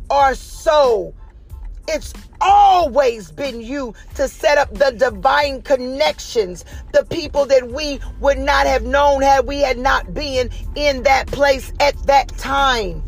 our 0.10 0.36
soul. 0.36 1.16
It's 1.88 2.14
always 2.42 3.32
been 3.32 3.62
you 3.62 3.94
to 4.16 4.28
set 4.28 4.58
up 4.58 4.74
the 4.74 4.92
divine 4.92 5.62
connections, 5.62 6.66
the 6.92 7.06
people 7.06 7.46
that 7.46 7.72
we 7.72 8.02
would 8.20 8.38
not 8.38 8.68
have 8.68 8.84
known 8.84 9.22
had 9.22 9.48
we 9.48 9.62
had 9.62 9.78
not 9.78 10.14
been 10.14 10.50
in 10.76 11.04
that 11.04 11.28
place 11.28 11.72
at 11.80 11.96
that 12.06 12.28
time. 12.38 13.02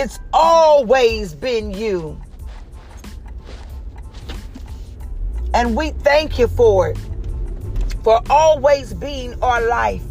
It's 0.00 0.20
always 0.32 1.34
been 1.34 1.72
you. 1.72 2.16
And 5.52 5.76
we 5.76 5.90
thank 5.90 6.38
you 6.38 6.46
for 6.46 6.90
it. 6.90 6.98
For 8.04 8.22
always 8.30 8.94
being 8.94 9.34
our 9.42 9.66
life. 9.66 10.04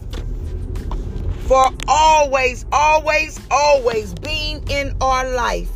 For 1.46 1.70
always, 1.88 2.66
always, 2.74 3.40
always 3.50 4.14
being 4.16 4.62
in 4.70 4.94
our 5.00 5.32
life. 5.32 5.72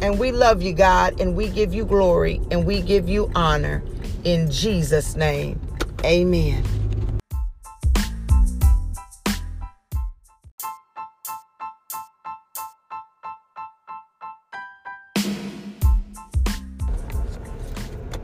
And 0.00 0.18
we 0.18 0.32
love 0.32 0.62
you, 0.62 0.72
God, 0.72 1.20
and 1.20 1.36
we 1.36 1.50
give 1.50 1.74
you 1.74 1.84
glory 1.84 2.40
and 2.50 2.64
we 2.64 2.80
give 2.80 3.06
you 3.06 3.30
honor. 3.34 3.82
In 4.24 4.50
Jesus' 4.50 5.14
name, 5.14 5.60
amen. 6.06 6.81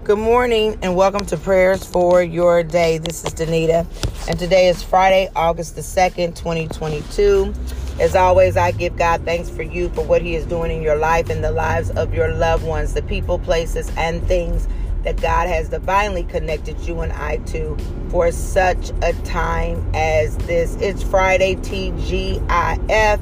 Good 0.09 0.19
morning 0.19 0.79
and 0.81 0.97
welcome 0.97 1.27
to 1.27 1.37
prayers 1.37 1.85
for 1.85 2.23
your 2.23 2.63
day. 2.63 2.97
This 2.97 3.23
is 3.25 3.35
Danita, 3.35 3.87
and 4.27 4.39
today 4.39 4.69
is 4.69 4.83
Friday, 4.83 5.29
August 5.37 5.75
the 5.75 5.83
2nd, 5.83 6.35
2022. 6.35 7.53
As 8.01 8.17
always, 8.17 8.57
I 8.57 8.71
give 8.71 8.97
God 8.97 9.27
thanks 9.27 9.51
for 9.51 9.63
you 9.63 9.91
for 9.91 10.03
what 10.03 10.23
He 10.23 10.35
is 10.35 10.47
doing 10.47 10.71
in 10.71 10.81
your 10.81 10.97
life 10.97 11.29
and 11.29 11.45
the 11.45 11.51
lives 11.51 11.91
of 11.91 12.15
your 12.15 12.29
loved 12.29 12.65
ones, 12.65 12.95
the 12.95 13.03
people, 13.03 13.39
places, 13.39 13.93
and 13.99 14.27
things 14.27 14.67
that 15.05 15.21
God 15.21 15.47
has 15.47 15.69
divinely 15.69 16.23
connected 16.23 16.81
you 16.81 17.01
and 17.01 17.13
I 17.13 17.37
to 17.49 17.77
for 18.09 18.33
such 18.33 18.93
a 19.03 19.13
time 19.25 19.87
as 19.95 20.39
this. 20.39 20.75
It's 20.77 21.03
Friday, 21.03 21.57
TGIF. 21.57 23.21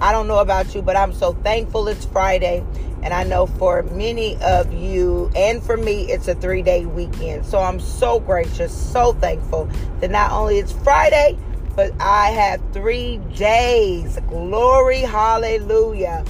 I 0.00 0.12
don't 0.12 0.28
know 0.28 0.38
about 0.38 0.72
you, 0.72 0.82
but 0.82 0.96
I'm 0.96 1.12
so 1.12 1.32
thankful 1.32 1.88
it's 1.88 2.04
Friday. 2.04 2.64
And 3.02 3.14
I 3.14 3.24
know 3.24 3.46
for 3.46 3.82
many 3.84 4.36
of 4.42 4.72
you 4.72 5.30
and 5.36 5.62
for 5.62 5.76
me, 5.76 6.10
it's 6.10 6.28
a 6.28 6.34
three 6.34 6.62
day 6.62 6.84
weekend. 6.86 7.46
So 7.46 7.58
I'm 7.58 7.80
so 7.80 8.20
gracious, 8.20 8.72
so 8.72 9.12
thankful 9.14 9.68
that 10.00 10.10
not 10.10 10.32
only 10.32 10.58
it's 10.58 10.72
Friday, 10.72 11.38
but 11.76 11.92
I 12.00 12.30
have 12.30 12.60
three 12.72 13.18
days. 13.36 14.18
Glory, 14.28 15.00
hallelujah. 15.00 16.24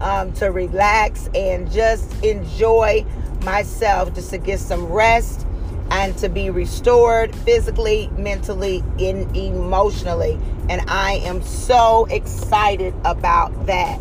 Um, 0.00 0.32
to 0.34 0.46
relax 0.46 1.28
and 1.34 1.70
just 1.70 2.24
enjoy 2.24 3.04
myself, 3.44 4.14
just 4.14 4.30
to 4.30 4.38
get 4.38 4.58
some 4.58 4.86
rest 4.86 5.46
and 5.90 6.16
to 6.18 6.28
be 6.28 6.50
restored 6.50 7.34
physically, 7.36 8.08
mentally, 8.16 8.82
and 8.98 9.36
emotionally. 9.36 10.38
And 10.68 10.80
I 10.88 11.14
am 11.24 11.42
so 11.42 12.06
excited 12.06 12.94
about 13.04 13.66
that. 13.66 14.00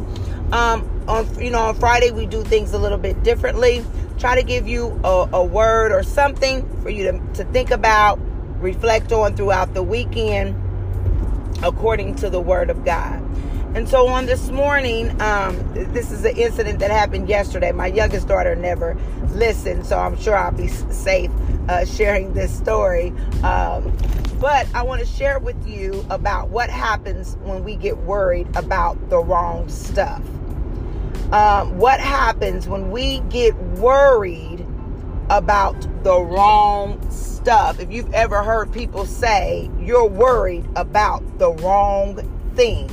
Um, 0.51 0.87
on 1.07 1.39
you 1.39 1.49
know 1.49 1.59
on 1.59 1.75
Friday 1.75 2.11
we 2.11 2.25
do 2.25 2.43
things 2.43 2.73
a 2.73 2.77
little 2.77 2.97
bit 2.97 3.23
differently. 3.23 3.85
Try 4.19 4.35
to 4.35 4.43
give 4.43 4.67
you 4.67 4.99
a, 5.03 5.29
a 5.33 5.43
word 5.43 5.91
or 5.91 6.03
something 6.03 6.67
for 6.81 6.89
you 6.89 7.11
to, 7.11 7.33
to 7.35 7.43
think 7.51 7.71
about, 7.71 8.19
reflect 8.59 9.11
on 9.11 9.35
throughout 9.35 9.73
the 9.73 9.81
weekend, 9.81 10.55
according 11.63 12.15
to 12.17 12.29
the 12.29 12.39
Word 12.39 12.69
of 12.69 12.85
God. 12.85 13.19
And 13.73 13.87
so 13.87 14.07
on 14.07 14.25
this 14.25 14.49
morning, 14.49 15.09
um, 15.21 15.55
this 15.73 16.11
is 16.11 16.25
an 16.25 16.35
incident 16.35 16.79
that 16.79 16.91
happened 16.91 17.29
yesterday. 17.29 17.71
My 17.71 17.87
youngest 17.87 18.27
daughter 18.27 18.53
never 18.55 18.97
listened, 19.29 19.85
so 19.85 19.97
I'm 19.97 20.17
sure 20.19 20.35
I'll 20.35 20.51
be 20.51 20.67
safe 20.67 21.31
uh, 21.69 21.85
sharing 21.85 22.33
this 22.33 22.55
story. 22.55 23.13
Um, 23.43 23.95
but 24.39 24.67
I 24.75 24.83
want 24.83 24.99
to 24.99 25.07
share 25.07 25.39
with 25.39 25.67
you 25.67 26.05
about 26.09 26.49
what 26.49 26.69
happens 26.69 27.37
when 27.43 27.63
we 27.63 27.75
get 27.75 27.97
worried 27.99 28.53
about 28.55 29.09
the 29.09 29.19
wrong 29.19 29.69
stuff. 29.69 30.21
Um, 31.31 31.77
what 31.77 31.99
happens 31.99 32.67
when 32.67 32.91
we 32.91 33.19
get 33.29 33.55
worried 33.55 34.65
about 35.29 35.79
the 36.03 36.19
wrong 36.19 36.99
stuff? 37.09 37.79
If 37.79 37.91
you've 37.91 38.13
ever 38.13 38.43
heard 38.43 38.71
people 38.73 39.05
say, 39.05 39.69
you're 39.79 40.07
worried 40.07 40.67
about 40.75 41.39
the 41.39 41.51
wrong 41.51 42.17
thing 42.55 42.89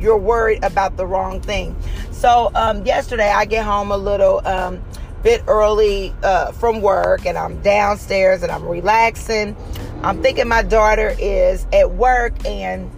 you're 0.00 0.18
worried 0.18 0.62
about 0.62 0.96
the 0.96 1.06
wrong 1.06 1.40
thing. 1.40 1.76
So 2.10 2.50
um, 2.54 2.84
yesterday 2.84 3.30
I 3.30 3.44
get 3.44 3.64
home 3.64 3.90
a 3.90 3.96
little 3.96 4.46
um, 4.46 4.82
bit 5.22 5.42
early 5.46 6.14
uh, 6.22 6.52
from 6.52 6.80
work 6.80 7.26
and 7.26 7.36
I'm 7.36 7.60
downstairs 7.62 8.42
and 8.42 8.52
I'm 8.52 8.64
relaxing. 8.64 9.56
I'm 10.02 10.22
thinking 10.22 10.46
my 10.48 10.62
daughter 10.62 11.14
is 11.18 11.66
at 11.72 11.90
work 11.92 12.44
and 12.46 12.90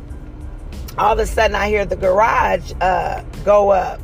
all 0.99 1.13
of 1.15 1.19
a 1.19 1.27
sudden 1.27 1.55
I 1.55 1.69
hear 1.69 1.87
the 1.87 1.97
garage 1.97 2.73
uh, 2.81 3.23
go 3.45 3.71
up. 3.71 4.01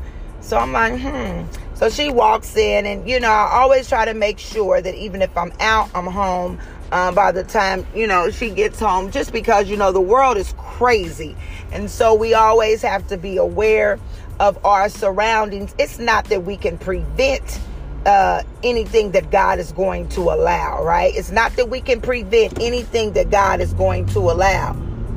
So 0.46 0.56
I'm 0.56 0.70
like, 0.70 1.00
hmm. 1.00 1.42
So 1.74 1.90
she 1.90 2.08
walks 2.08 2.56
in, 2.56 2.86
and 2.86 3.08
you 3.08 3.18
know, 3.18 3.28
I 3.28 3.60
always 3.60 3.88
try 3.88 4.04
to 4.04 4.14
make 4.14 4.38
sure 4.38 4.80
that 4.80 4.94
even 4.94 5.20
if 5.20 5.36
I'm 5.36 5.52
out, 5.58 5.90
I'm 5.92 6.06
home 6.06 6.60
uh, 6.92 7.10
by 7.10 7.32
the 7.32 7.42
time 7.42 7.84
you 7.96 8.06
know 8.06 8.30
she 8.30 8.50
gets 8.50 8.78
home. 8.78 9.10
Just 9.10 9.32
because 9.32 9.68
you 9.68 9.76
know 9.76 9.90
the 9.90 10.00
world 10.00 10.36
is 10.36 10.54
crazy, 10.56 11.34
and 11.72 11.90
so 11.90 12.14
we 12.14 12.32
always 12.32 12.80
have 12.82 13.08
to 13.08 13.16
be 13.16 13.38
aware 13.38 13.98
of 14.38 14.64
our 14.64 14.88
surroundings. 14.88 15.74
It's 15.80 15.98
not 15.98 16.26
that 16.26 16.44
we 16.44 16.56
can 16.56 16.78
prevent 16.78 17.60
uh, 18.06 18.44
anything 18.62 19.10
that 19.10 19.32
God 19.32 19.58
is 19.58 19.72
going 19.72 20.08
to 20.10 20.20
allow, 20.20 20.80
right? 20.84 21.12
It's 21.16 21.32
not 21.32 21.56
that 21.56 21.70
we 21.70 21.80
can 21.80 22.00
prevent 22.00 22.60
anything 22.60 23.14
that 23.14 23.30
God 23.30 23.60
is 23.60 23.74
going 23.74 24.06
to 24.06 24.20
allow. 24.20 24.74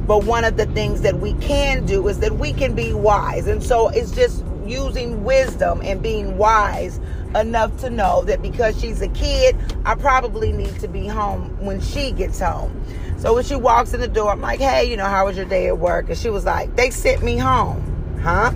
But 0.08 0.24
one 0.24 0.44
of 0.44 0.58
the 0.58 0.66
things 0.66 1.02
that 1.02 1.20
we 1.20 1.34
can 1.34 1.86
do 1.86 2.08
is 2.08 2.18
that 2.22 2.38
we 2.38 2.52
can 2.52 2.74
be 2.74 2.94
wise. 2.94 3.46
And 3.46 3.62
so 3.62 3.90
it's 3.90 4.10
just 4.10 4.44
using 4.70 5.24
wisdom 5.24 5.82
and 5.84 6.02
being 6.02 6.38
wise 6.38 7.00
enough 7.36 7.76
to 7.80 7.90
know 7.90 8.24
that 8.24 8.42
because 8.42 8.80
she's 8.80 9.02
a 9.02 9.08
kid, 9.10 9.56
I 9.86 9.96
probably 9.96 10.52
need 10.52 10.80
to 10.80 10.88
be 10.88 11.08
home 11.08 11.58
when 11.64 11.82
she 11.82 12.12
gets 12.12 12.40
home. 12.40 12.84
So 13.18 13.34
when 13.34 13.44
she 13.44 13.56
walks 13.56 13.94
in 13.94 14.02
the 14.02 14.08
door, 14.08 14.32
I'm 14.32 14.42
like, 14.42 14.60
hey, 14.60 14.90
you 14.90 14.98
know, 14.98 15.06
how 15.06 15.26
was 15.26 15.36
your 15.36 15.46
day 15.46 15.68
at 15.68 15.78
work? 15.78 16.10
And 16.10 16.18
she 16.18 16.30
was 16.30 16.46
like, 16.46 16.76
they 16.76 16.90
sent 16.90 17.24
me 17.24 17.38
home. 17.38 17.84
Huh? 18.22 18.52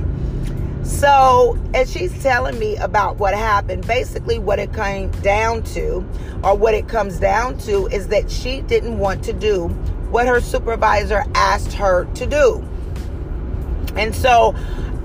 So, 0.83 1.57
as 1.73 1.91
she's 1.91 2.21
telling 2.21 2.59
me 2.59 2.75
about 2.75 3.17
what 3.17 3.33
happened, 3.33 3.87
basically 3.87 4.37
what 4.37 4.59
it 4.59 4.73
came 4.73 5.11
down 5.21 5.63
to, 5.63 6.05
or 6.43 6.57
what 6.57 6.73
it 6.73 6.89
comes 6.89 7.19
down 7.19 7.57
to, 7.59 7.87
is 7.87 8.09
that 8.09 8.29
she 8.29 8.61
didn't 8.61 8.99
want 8.99 9.23
to 9.23 9.33
do 9.33 9.69
what 10.11 10.27
her 10.27 10.41
supervisor 10.41 11.23
asked 11.35 11.71
her 11.73 12.05
to 12.15 12.25
do. 12.25 12.65
And 13.95 14.13
so, 14.13 14.55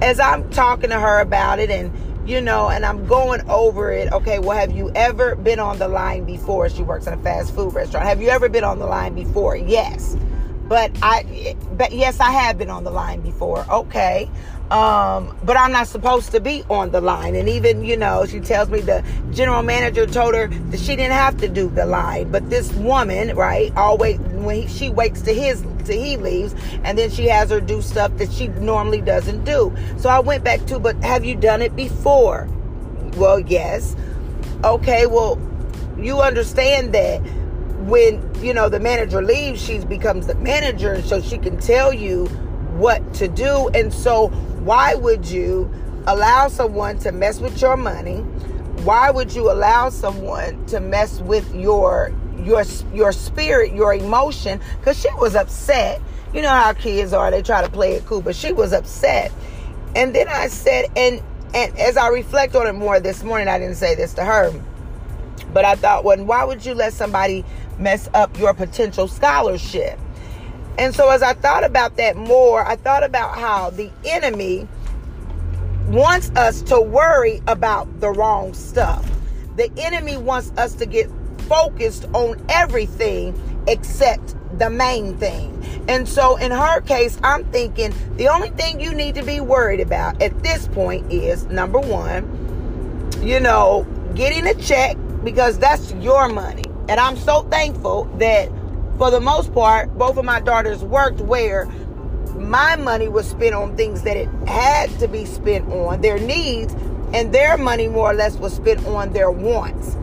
as 0.01 0.21
I'm 0.21 0.49
talking 0.51 0.91
to 0.91 0.99
her 0.99 1.21
about 1.21 1.59
it, 1.59 1.71
and 1.71 1.93
you 2.29 2.41
know, 2.41 2.69
and 2.69 2.85
I'm 2.85 3.07
going 3.07 3.49
over 3.49 3.91
it, 3.91 4.13
okay, 4.13 4.39
well, 4.39 4.57
have 4.57 4.73
you 4.73 4.91
ever 4.95 5.35
been 5.35 5.59
on 5.59 5.79
the 5.79 5.89
line 5.89 6.25
before? 6.25 6.69
She 6.69 6.83
works 6.83 7.07
in 7.07 7.15
a 7.15 7.19
fast 7.19 7.55
food 7.55 7.73
restaurant. 7.73 8.07
Have 8.07 8.21
you 8.21 8.29
ever 8.29 8.49
been 8.51 8.65
on 8.65 8.79
the 8.79 8.87
line 8.87 9.15
before? 9.15 9.57
Yes. 9.57 10.17
But 10.69 10.93
I, 11.03 11.57
but 11.73 11.93
yes, 11.93 12.21
I 12.21 12.31
have 12.31 12.59
been 12.59 12.69
on 12.69 12.85
the 12.85 12.91
line 12.91 13.23
before. 13.23 13.65
Okay. 13.71 14.29
Um, 14.71 15.35
but 15.45 15.57
I'm 15.57 15.73
not 15.73 15.89
supposed 15.89 16.31
to 16.33 16.41
be 16.41 16.63
on 16.69 16.91
the 16.91 17.01
line. 17.01 17.35
And 17.35 17.49
even, 17.49 17.85
you 17.85 17.97
know, 17.97 18.27
she 18.27 18.39
tells 18.39 18.69
me 18.69 18.81
the 18.81 19.03
general 19.33 19.63
manager 19.63 20.07
told 20.07 20.35
her 20.35 20.49
that 20.49 20.79
she 20.79 20.95
didn't 20.95 21.13
have 21.13 21.39
to 21.39 21.49
do 21.49 21.71
the 21.71 21.87
line. 21.87 22.31
But 22.31 22.51
this 22.51 22.71
woman, 22.75 23.35
right, 23.35 23.75
always 23.77 24.19
when 24.19 24.63
he, 24.63 24.69
she 24.69 24.91
wakes 24.91 25.23
to 25.23 25.33
his 25.33 25.65
to 25.87 25.95
he 25.95 26.19
leaves, 26.19 26.55
and 26.85 26.99
then 26.99 27.11
she 27.11 27.27
has 27.29 27.49
her 27.49 27.61
do 27.61 27.81
stuff 27.81 28.15
that 28.19 28.31
she 28.31 28.49
normally 28.49 29.01
doesn't 29.01 29.45
do. 29.45 29.75
So 29.97 30.11
I 30.11 30.21
went 30.21 30.45
back 30.45 30.65
to, 30.67 30.79
but 30.79 30.97
have 31.03 31.25
you 31.25 31.35
done 31.35 31.63
it 31.63 31.75
before? 31.75 32.47
Well, 33.17 33.41
yes. 33.41 33.97
Okay, 34.65 35.07
well, 35.07 35.41
you 35.99 36.21
understand 36.21 36.93
that 36.93 37.19
when 37.87 38.23
you 38.43 38.53
know 38.53 38.69
the 38.69 38.81
manager 38.81 39.23
leaves, 39.23 39.65
she 39.65 39.79
becomes 39.79 40.27
the 40.27 40.35
manager, 40.37 41.01
so 41.03 41.23
she 41.23 41.39
can 41.39 41.59
tell 41.59 41.93
you 41.93 42.27
what 42.77 43.15
to 43.15 43.29
do. 43.29 43.69
And 43.75 43.93
so 43.93 44.29
why 44.61 44.95
would 44.95 45.27
you 45.27 45.73
allow 46.07 46.49
someone 46.49 46.99
to 46.99 47.13
mess 47.13 47.41
with 47.41 47.61
your 47.61 47.77
money? 47.77 48.19
Why 48.85 49.11
would 49.11 49.35
you 49.35 49.51
allow 49.51 49.91
someone 49.91 50.65
to 50.67 50.81
mess 50.81 51.21
with 51.21 51.55
your 51.55 52.13
your 52.39 52.65
your 52.93 53.13
spirit, 53.13 53.73
your 53.73 53.95
emotion? 53.95 54.61
Because 54.79 55.01
she 55.01 55.13
was 55.15 55.35
upset. 55.35 56.01
You 56.33 56.43
know 56.43 56.51
how 56.51 56.73
kids 56.73 57.13
are; 57.13 57.31
they 57.31 57.43
try 57.43 57.63
to 57.63 57.71
play 57.71 57.95
it 57.95 58.07
cool, 58.07 58.21
but 58.21 58.37
she 58.37 58.53
was 58.53 58.73
upset. 58.73 59.33
And 59.97 60.15
then 60.15 60.29
I 60.29 60.49
said, 60.49 60.87
and 60.97 61.23
and 61.55 61.79
as 61.79 61.97
I 61.97 62.09
reflect 62.09 62.55
on 62.55 62.67
it 62.67 62.75
more 62.75 63.01
this 63.01 63.23
morning, 63.23 63.49
I 63.49 63.59
didn't 63.59 63.77
say 63.77 63.95
this 63.95 64.15
to 64.15 64.25
her, 64.25 64.53
but 65.53 65.65
I 65.65 65.75
thought, 65.77 66.05
well, 66.05 66.23
why 66.25 66.45
would 66.45 66.65
you 66.65 66.75
let 66.75 66.93
somebody 66.93 67.45
mess 67.79 68.09
up 68.13 68.39
your 68.39 68.55
potential 68.55 69.09
scholarship? 69.09 69.99
And 70.79 70.95
so 70.95 71.11
as 71.11 71.23
I 71.23 71.35
thought 71.35 71.65
about 71.65 71.97
that 71.97 72.17
more, 72.17 72.65
I 72.65 72.77
thought 72.77 73.03
about 73.03 73.37
how 73.37 73.71
the 73.71 73.91
enemy 74.05 74.69
wants 75.89 76.31
us 76.31 76.63
to 76.63 76.81
worry 76.81 77.43
about 77.49 78.01
the 78.01 78.11
wrong 78.11 78.55
stuff. 78.55 79.09
The 79.57 79.71
enemy 79.77 80.17
wants 80.17 80.53
us 80.57 80.75
to 80.75 80.87
get 80.87 81.11
focused 81.49 82.05
on 82.15 82.45
everything 82.49 83.35
except 83.67 84.37
the 84.59 84.71
main 84.71 85.17
thing. 85.17 85.55
And 85.89 86.09
so 86.09 86.37
in 86.37 86.53
her 86.53 86.81
case, 86.83 87.19
I'm 87.25 87.45
thinking 87.47 87.93
the 88.17 88.29
only 88.29 88.51
thing 88.51 88.81
you 88.81 88.95
need 88.95 89.15
to 89.17 89.25
be 89.25 89.41
worried 89.41 89.81
about 89.81 90.23
at 90.23 90.43
this 90.43 90.69
point 90.69 91.11
is 91.13 91.45
number 91.47 91.81
one, 91.81 93.11
you 93.23 93.41
know, 93.41 93.87
getting 94.15 94.47
a 94.47 94.55
check 94.55 94.97
because 95.25 95.59
that's 95.59 95.93
your 95.95 96.29
money. 96.29 96.65
And 96.89 97.01
I'm 97.01 97.17
so 97.17 97.43
thankful 97.45 98.05
that 98.19 98.51
for 98.99 99.11
the 99.13 99.21
most 99.21 99.55
part, 99.55 99.97
both 99.97 100.17
of 100.17 100.25
my 100.25 100.41
daughters 100.41 100.83
worked 100.83 101.21
where 101.21 101.67
my 102.35 102.77
money 102.77 103.09
was 103.09 103.29
spent 103.29 103.55
on 103.55 103.77
things 103.77 104.03
that 104.03 104.17
it 104.17 104.29
had 104.47 104.91
to 104.99 105.09
be 105.09 105.25
spent 105.25 105.71
on, 105.73 106.01
their 106.01 106.19
needs, 106.19 106.75
and 107.15 107.33
their 107.33 107.57
money 107.57 107.89
more 107.89 108.11
or 108.11 108.15
less 108.15 108.37
was 108.37 108.55
spent 108.55 108.85
on 108.87 109.13
their 109.13 109.31
wants. 109.31 109.97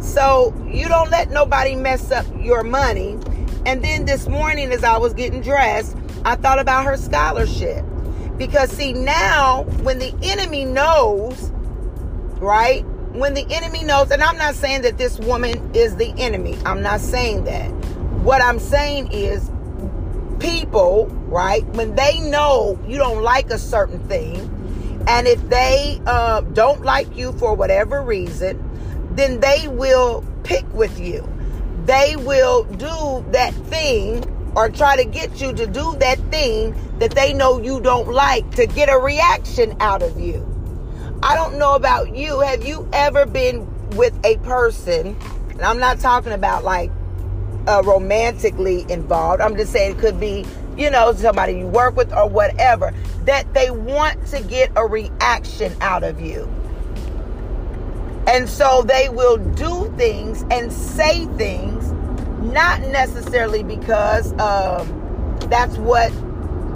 So 0.00 0.54
you 0.68 0.86
don't 0.88 1.10
let 1.10 1.30
nobody 1.30 1.74
mess 1.74 2.10
up 2.12 2.24
your 2.38 2.62
money. 2.62 3.18
And 3.66 3.82
then 3.82 4.04
this 4.04 4.28
morning, 4.28 4.70
as 4.72 4.84
I 4.84 4.96
was 4.96 5.12
getting 5.12 5.40
dressed, 5.42 5.96
I 6.24 6.36
thought 6.36 6.60
about 6.60 6.84
her 6.84 6.96
scholarship. 6.96 7.84
Because, 8.36 8.70
see, 8.70 8.92
now 8.92 9.64
when 9.82 9.98
the 9.98 10.14
enemy 10.22 10.64
knows, 10.64 11.50
right? 12.38 12.84
When 13.12 13.34
the 13.34 13.46
enemy 13.50 13.82
knows, 13.82 14.10
and 14.10 14.22
I'm 14.22 14.36
not 14.36 14.54
saying 14.54 14.82
that 14.82 14.98
this 14.98 15.18
woman 15.18 15.74
is 15.74 15.96
the 15.96 16.14
enemy, 16.18 16.56
I'm 16.64 16.82
not 16.82 17.00
saying 17.00 17.44
that. 17.44 17.72
What 18.26 18.42
I'm 18.42 18.58
saying 18.58 19.12
is, 19.12 19.52
people, 20.40 21.06
right, 21.28 21.64
when 21.76 21.94
they 21.94 22.18
know 22.18 22.76
you 22.84 22.98
don't 22.98 23.22
like 23.22 23.50
a 23.50 23.56
certain 23.56 24.00
thing, 24.08 25.04
and 25.06 25.28
if 25.28 25.48
they 25.48 26.00
uh, 26.08 26.40
don't 26.40 26.82
like 26.82 27.16
you 27.16 27.30
for 27.34 27.54
whatever 27.54 28.02
reason, 28.02 28.60
then 29.12 29.38
they 29.38 29.68
will 29.68 30.24
pick 30.42 30.64
with 30.74 30.98
you. 30.98 31.24
They 31.84 32.16
will 32.16 32.64
do 32.64 33.24
that 33.30 33.54
thing 33.68 34.24
or 34.56 34.70
try 34.70 34.96
to 34.96 35.04
get 35.04 35.40
you 35.40 35.52
to 35.52 35.64
do 35.64 35.94
that 36.00 36.18
thing 36.32 36.74
that 36.98 37.12
they 37.12 37.32
know 37.32 37.62
you 37.62 37.80
don't 37.80 38.08
like 38.08 38.50
to 38.56 38.66
get 38.66 38.88
a 38.88 38.98
reaction 38.98 39.76
out 39.78 40.02
of 40.02 40.18
you. 40.18 40.44
I 41.22 41.36
don't 41.36 41.60
know 41.60 41.76
about 41.76 42.16
you. 42.16 42.40
Have 42.40 42.66
you 42.66 42.88
ever 42.92 43.24
been 43.24 43.68
with 43.90 44.18
a 44.26 44.36
person, 44.38 45.16
and 45.50 45.62
I'm 45.62 45.78
not 45.78 46.00
talking 46.00 46.32
about 46.32 46.64
like 46.64 46.90
uh, 47.66 47.82
romantically 47.84 48.86
involved. 48.90 49.40
I'm 49.40 49.56
just 49.56 49.72
saying 49.72 49.96
it 49.96 49.98
could 49.98 50.20
be, 50.20 50.44
you 50.76 50.90
know, 50.90 51.12
somebody 51.12 51.54
you 51.58 51.66
work 51.66 51.96
with 51.96 52.12
or 52.12 52.28
whatever, 52.28 52.92
that 53.24 53.52
they 53.54 53.70
want 53.70 54.24
to 54.28 54.42
get 54.42 54.70
a 54.76 54.86
reaction 54.86 55.74
out 55.80 56.04
of 56.04 56.20
you. 56.20 56.48
And 58.26 58.48
so 58.48 58.82
they 58.82 59.08
will 59.08 59.36
do 59.36 59.92
things 59.96 60.44
and 60.50 60.72
say 60.72 61.26
things, 61.36 61.92
not 62.52 62.80
necessarily 62.80 63.62
because 63.62 64.32
um, 64.40 65.38
that's 65.48 65.76
what 65.76 66.12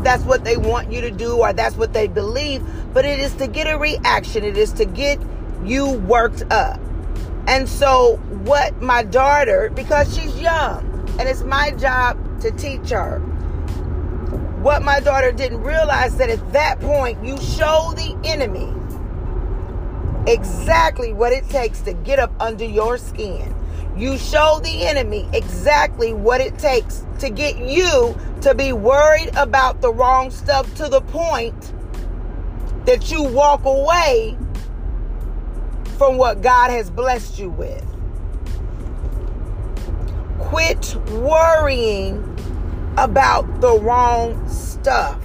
that's 0.03 0.22
what 0.24 0.44
they 0.44 0.57
want 0.57 0.90
you 0.90 1.00
to 1.03 1.11
do 1.11 1.37
or 1.37 1.53
that's 1.53 1.76
what 1.76 1.92
they 1.92 2.09
believe, 2.09 2.64
but 2.94 3.05
it 3.05 3.20
is 3.20 3.35
to 3.35 3.46
get 3.46 3.66
a 3.66 3.76
reaction. 3.76 4.44
It 4.44 4.57
is 4.57 4.72
to 4.74 4.85
get 4.87 5.20
you 5.64 5.90
worked 5.90 6.42
up. 6.50 6.81
And 7.46 7.68
so, 7.68 8.16
what 8.44 8.81
my 8.81 9.03
daughter, 9.03 9.70
because 9.74 10.14
she's 10.14 10.40
young, 10.40 10.87
and 11.18 11.29
it's 11.29 11.42
my 11.42 11.70
job 11.72 12.40
to 12.40 12.50
teach 12.53 12.90
her. 12.90 13.18
What 14.62 14.83
my 14.83 15.00
daughter 15.00 15.33
didn't 15.33 15.62
realize 15.62 16.16
that 16.16 16.31
at 16.31 16.53
that 16.53 16.81
point, 16.81 17.24
you 17.24 17.38
show 17.38 17.92
the 17.96 18.16
enemy 18.24 18.72
exactly 20.26 21.12
what 21.12 21.33
it 21.33 21.48
takes 21.48 21.81
to 21.81 21.92
get 21.92 22.18
up 22.18 22.33
under 22.40 22.64
your 22.64 22.98
skin. 22.98 23.55
You 23.96 24.16
show 24.18 24.61
the 24.62 24.87
enemy 24.87 25.29
exactly 25.33 26.12
what 26.12 26.40
it 26.40 26.59
takes 26.59 27.05
to 27.18 27.31
get 27.31 27.59
you 27.59 28.16
to 28.42 28.55
be 28.55 28.72
worried 28.72 29.31
about 29.37 29.81
the 29.81 29.92
wrong 29.92 30.31
stuff 30.31 30.72
to 30.76 30.88
the 30.88 31.00
point 31.00 31.72
that 32.87 33.11
you 33.11 33.22
walk 33.22 33.64
away 33.64 34.37
from 35.98 36.16
what 36.16 36.40
God 36.40 36.70
has 36.70 36.90
blessed 36.90 37.38
you 37.38 37.50
with. 37.50 37.85
Quit 40.50 40.96
worrying 41.12 42.18
about 42.98 43.60
the 43.60 43.78
wrong 43.78 44.48
stuff. 44.48 45.22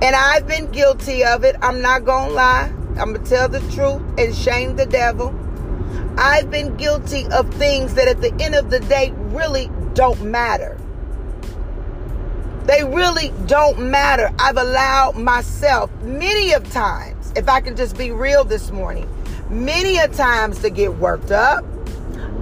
And 0.00 0.14
I've 0.14 0.46
been 0.46 0.70
guilty 0.70 1.24
of 1.24 1.42
it. 1.42 1.56
I'm 1.60 1.82
not 1.82 2.04
going 2.04 2.28
to 2.28 2.34
lie. 2.34 2.72
I'm 2.96 3.12
going 3.12 3.24
to 3.24 3.28
tell 3.28 3.48
the 3.48 3.58
truth 3.72 4.00
and 4.16 4.32
shame 4.32 4.76
the 4.76 4.86
devil. 4.86 5.34
I've 6.16 6.52
been 6.52 6.76
guilty 6.76 7.26
of 7.32 7.52
things 7.54 7.94
that 7.94 8.06
at 8.06 8.20
the 8.20 8.32
end 8.40 8.54
of 8.54 8.70
the 8.70 8.78
day 8.78 9.12
really 9.16 9.68
don't 9.94 10.22
matter. 10.22 10.78
They 12.66 12.84
really 12.84 13.32
don't 13.46 13.90
matter. 13.90 14.30
I've 14.38 14.56
allowed 14.56 15.16
myself 15.16 15.90
many 16.02 16.52
of 16.52 16.70
times 16.70 17.32
if 17.34 17.48
I 17.48 17.60
can 17.60 17.74
just 17.74 17.98
be 17.98 18.12
real 18.12 18.44
this 18.44 18.70
morning, 18.70 19.08
many 19.50 19.98
a 19.98 20.06
times 20.06 20.60
to 20.60 20.70
get 20.70 20.94
worked 20.94 21.32
up. 21.32 21.64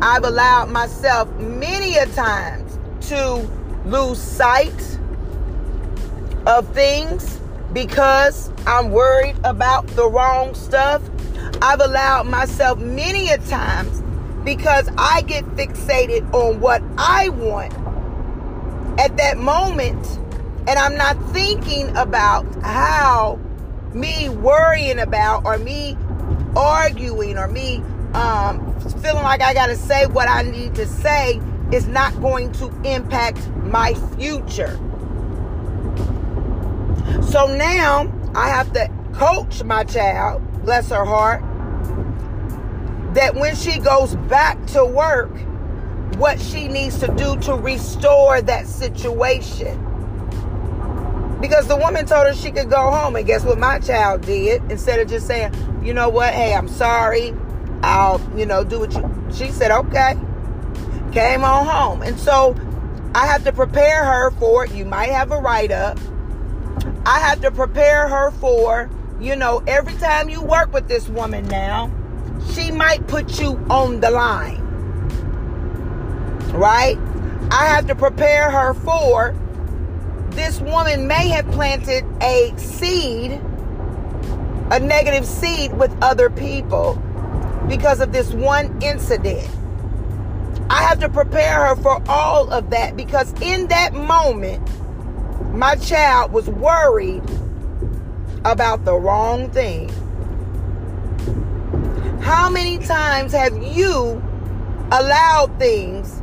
I've 0.01 0.23
allowed 0.25 0.71
myself 0.71 1.29
many 1.39 1.97
a 1.97 2.07
times 2.07 2.79
to 3.09 3.49
lose 3.85 4.21
sight 4.21 4.99
of 6.47 6.69
things 6.73 7.41
because 7.73 8.53
I'm 8.65 8.91
worried 8.91 9.37
about 9.43 9.89
the 9.89 10.09
wrong 10.09 10.55
stuff. 10.55 11.03
I've 11.61 11.81
allowed 11.81 12.27
myself 12.27 12.79
many 12.79 13.31
a 13.31 13.39
times 13.39 14.03
because 14.45 14.89
I 14.97 15.23
get 15.23 15.45
fixated 15.57 16.33
on 16.33 16.61
what 16.61 16.81
I 16.97 17.31
want 17.31 17.73
at 19.01 19.17
that 19.17 19.37
moment 19.37 20.07
and 20.69 20.79
I'm 20.79 20.97
not 20.97 21.17
thinking 21.33 21.89
about 21.97 22.45
how 22.63 23.41
me 23.93 24.29
worrying 24.29 25.01
about 25.01 25.45
or 25.45 25.59
me 25.59 25.97
arguing 26.55 27.37
or 27.37 27.49
me 27.49 27.83
um, 28.15 28.81
feeling 29.03 29.23
like 29.23 29.43
I 29.43 29.55
got 29.55 29.67
to 29.67 29.77
say 29.77 30.07
what 30.07 30.29
I 30.29 30.43
need 30.43 30.75
to 30.77 30.87
say 30.87 31.41
is 31.73 31.87
not 31.87 32.19
going 32.21 32.53
to 32.53 32.67
impact 32.85 33.47
my 33.57 33.95
future. 34.17 34.79
So 37.23 37.47
now 37.57 38.13
I 38.35 38.49
have 38.49 38.73
to 38.73 38.91
coach 39.13 39.63
my 39.63 39.85
child, 39.85 40.43
bless 40.65 40.89
her 40.91 41.05
heart, 41.05 41.43
that 43.15 43.35
when 43.35 43.55
she 43.57 43.79
goes 43.79 44.15
back 44.15 44.65
to 44.69 44.85
work, 44.85 45.31
what 46.17 46.41
she 46.41 46.69
needs 46.69 46.99
to 47.01 47.09
do 47.15 47.37
to 47.41 47.55
restore 47.55 48.41
that 48.43 48.67
situation. 48.67 49.85
Because 51.41 51.69
the 51.69 51.77
woman 51.77 52.05
told 52.07 52.27
her 52.27 52.35
she 52.35 52.51
could 52.51 52.69
go 52.69 52.91
home. 52.91 53.15
And 53.15 53.27
guess 53.27 53.45
what 53.45 53.59
my 53.59 53.79
child 53.79 54.23
did? 54.23 54.63
Instead 54.71 54.99
of 54.99 55.09
just 55.09 55.27
saying, 55.27 55.53
you 55.83 55.95
know 55.95 56.09
what, 56.09 56.35
hey, 56.35 56.55
I'm 56.55 56.69
sorry. 56.69 57.33
I'll, 57.83 58.21
you 58.37 58.47
know, 58.47 58.65
do 58.65 58.81
what 58.81 58.93
you. 58.93 59.27
She 59.33 59.51
said, 59.51 59.71
okay. 59.71 60.15
Came 61.13 61.45
on 61.45 61.67
home. 61.67 62.03
And 62.03 62.19
so 62.19 62.55
I 63.15 63.27
have 63.27 63.45
to 63.45 63.53
prepare 63.53 64.05
her 64.05 64.31
for, 64.33 64.67
you 64.67 64.85
might 64.85 65.11
have 65.11 65.31
a 65.31 65.39
write 65.39 65.71
up. 65.71 65.99
I 67.07 67.21
have 67.21 67.41
to 67.43 67.51
prepare 67.51 68.09
her 68.09 68.31
for, 68.33 68.91
you 69.21 69.37
know, 69.37 69.63
every 69.67 69.95
time 69.95 70.29
you 70.29 70.43
work 70.43 70.73
with 70.73 70.89
this 70.89 71.09
woman 71.09 71.47
now, 71.49 71.91
she 72.53 72.71
might 72.71 73.07
put 73.07 73.41
you 73.41 73.59
on 73.71 74.01
the 74.01 74.11
line. 74.11 74.61
Right? 76.53 76.99
I 77.51 77.67
have 77.67 77.87
to 77.87 77.95
prepare 77.95 78.51
her 78.51 78.75
for 78.75 79.35
this 80.39 80.61
woman 80.61 81.09
may 81.09 81.29
have 81.31 81.51
planted 81.51 82.05
a 82.23 82.55
seed, 82.57 83.33
a 84.71 84.79
negative 84.79 85.27
seed 85.27 85.73
with 85.73 85.93
other 86.01 86.31
people 86.31 86.95
because 87.67 88.01
of 88.01 88.13
this 88.13 88.33
one 88.33 88.83
incident. 88.83 89.49
I 90.71 90.83
have 90.83 91.01
to 91.01 91.09
prepare 91.09 91.67
her 91.67 91.77
for 91.77 92.03
all 92.09 92.51
of 92.53 92.71
that 92.71 92.97
because 92.97 93.33
in 93.41 93.69
that 93.69 93.95
moment, 93.95 94.63
my 95.55 95.77
child 95.77 96.33
was 96.33 96.49
worried 96.49 97.23
about 98.45 98.85
the 98.85 98.95
wrong 98.95 99.51
thing. 99.51 99.89
How 102.21 102.51
many 102.51 102.79
times 102.79 103.33
have 103.33 103.57
you 103.63 104.23
allowed 104.93 105.59
things 105.59 106.23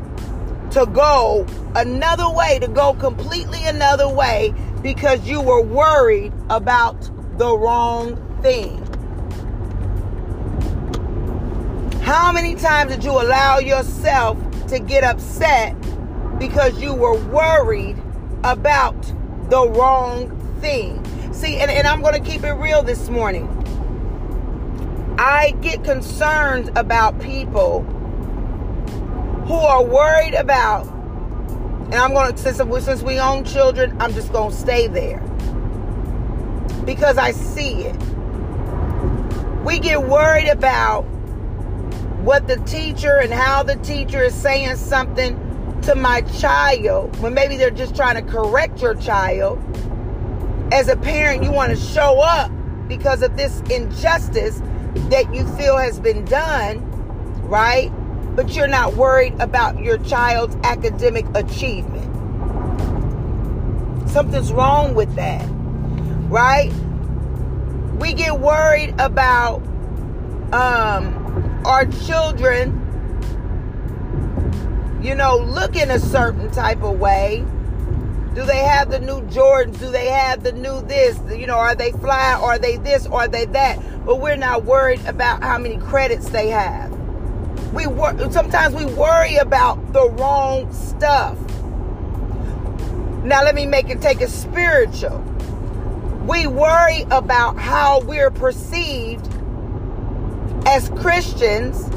to 0.71 0.85
go 0.87 1.45
another 1.75 2.29
way, 2.29 2.59
to 2.59 2.67
go 2.67 2.93
completely 2.93 3.63
another 3.65 4.09
way 4.09 4.53
because 4.81 5.25
you 5.25 5.39
were 5.41 5.61
worried 5.61 6.33
about 6.49 6.99
the 7.37 7.57
wrong 7.57 8.15
thing. 8.41 8.84
How 12.05 12.31
many 12.31 12.53
times 12.53 12.91
did 12.91 13.03
you 13.03 13.09
allow 13.09 13.57
yourself 13.57 14.37
to 14.67 14.77
get 14.77 15.03
upset 15.03 15.75
because 16.37 16.79
you 16.79 16.93
were 16.93 17.17
worried 17.29 17.97
about 18.43 19.01
the 19.49 19.67
wrong 19.67 20.29
thing? 20.61 21.03
See, 21.33 21.57
and, 21.57 21.71
and 21.71 21.87
I'm 21.87 22.03
going 22.03 22.13
to 22.13 22.19
keep 22.19 22.43
it 22.43 22.51
real 22.51 22.83
this 22.83 23.09
morning. 23.09 23.47
I 25.17 25.55
get 25.61 25.83
concerned 25.83 26.69
about 26.77 27.19
people 27.19 27.81
who 29.47 29.55
are 29.55 29.83
worried 29.83 30.35
about, 30.35 30.85
and 30.85 31.95
I'm 31.95 32.13
going 32.13 32.31
to, 32.31 32.37
since, 32.37 32.85
since 32.85 33.01
we 33.01 33.17
own 33.17 33.45
children, 33.45 33.99
I'm 33.99 34.13
just 34.13 34.31
going 34.31 34.51
to 34.51 34.55
stay 34.55 34.85
there 34.85 35.21
because 36.85 37.17
I 37.17 37.31
see 37.31 37.85
it. 37.85 37.95
We 39.65 39.79
get 39.79 40.03
worried 40.03 40.49
about 40.49 41.07
what 42.25 42.47
the 42.47 42.57
teacher 42.65 43.17
and 43.17 43.31
how 43.31 43.63
the 43.63 43.75
teacher 43.77 44.23
is 44.23 44.33
saying 44.33 44.75
something 44.75 45.39
to 45.83 45.95
my 45.95 46.21
child 46.21 47.17
when 47.19 47.33
maybe 47.33 47.55
they're 47.55 47.69
just 47.69 47.95
trying 47.95 48.15
to 48.15 48.31
correct 48.31 48.81
your 48.81 48.95
child. 48.95 49.57
As 50.73 50.89
a 50.89 50.97
parent, 50.97 51.43
you 51.43 51.51
want 51.51 51.71
to 51.71 51.77
show 51.77 52.19
up 52.19 52.51
because 52.87 53.21
of 53.21 53.37
this 53.37 53.61
injustice 53.69 54.61
that 55.09 55.33
you 55.33 55.47
feel 55.55 55.77
has 55.77 55.99
been 55.99 56.25
done, 56.25 56.79
right? 57.47 57.91
but 58.35 58.53
you're 58.53 58.67
not 58.67 58.95
worried 58.95 59.33
about 59.39 59.81
your 59.81 59.97
child's 59.99 60.55
academic 60.63 61.25
achievement. 61.35 62.03
Something's 64.09 64.51
wrong 64.51 64.93
with 64.93 65.15
that, 65.15 65.45
right? 66.29 66.71
We 67.97 68.13
get 68.13 68.39
worried 68.39 68.93
about 68.99 69.59
um, 70.51 71.24
our 71.65 71.85
children, 71.85 72.81
you 75.01 75.15
know, 75.15 75.37
look 75.37 75.75
in 75.75 75.89
a 75.89 75.99
certain 75.99 76.51
type 76.51 76.83
of 76.83 76.99
way. 76.99 77.43
Do 78.35 78.45
they 78.45 78.59
have 78.59 78.91
the 78.91 78.99
new 78.99 79.21
Jordans? 79.21 79.79
Do 79.79 79.89
they 79.89 80.07
have 80.07 80.43
the 80.43 80.51
new 80.51 80.81
this? 80.81 81.19
You 81.35 81.47
know, 81.47 81.57
are 81.57 81.73
they 81.73 81.91
fly? 81.91 82.33
Are 82.33 82.59
they 82.59 82.77
this? 82.77 83.07
Are 83.07 83.27
they 83.27 83.45
that? 83.45 83.79
But 84.05 84.17
we're 84.17 84.35
not 84.35 84.65
worried 84.65 85.03
about 85.05 85.41
how 85.41 85.57
many 85.57 85.77
credits 85.77 86.29
they 86.29 86.49
have. 86.49 86.91
We 87.73 87.87
wor- 87.87 88.31
sometimes 88.31 88.75
we 88.75 88.85
worry 88.85 89.37
about 89.37 89.93
the 89.93 90.09
wrong 90.09 90.71
stuff. 90.73 91.37
Now 93.23 93.43
let 93.43 93.55
me 93.55 93.65
make 93.65 93.89
it 93.89 94.01
take 94.01 94.21
it 94.21 94.29
spiritual. 94.29 95.17
We 96.27 96.45
worry 96.45 97.05
about 97.09 97.57
how 97.57 98.01
we're 98.01 98.31
perceived 98.31 99.29
as 100.65 100.89
Christians. 100.89 101.89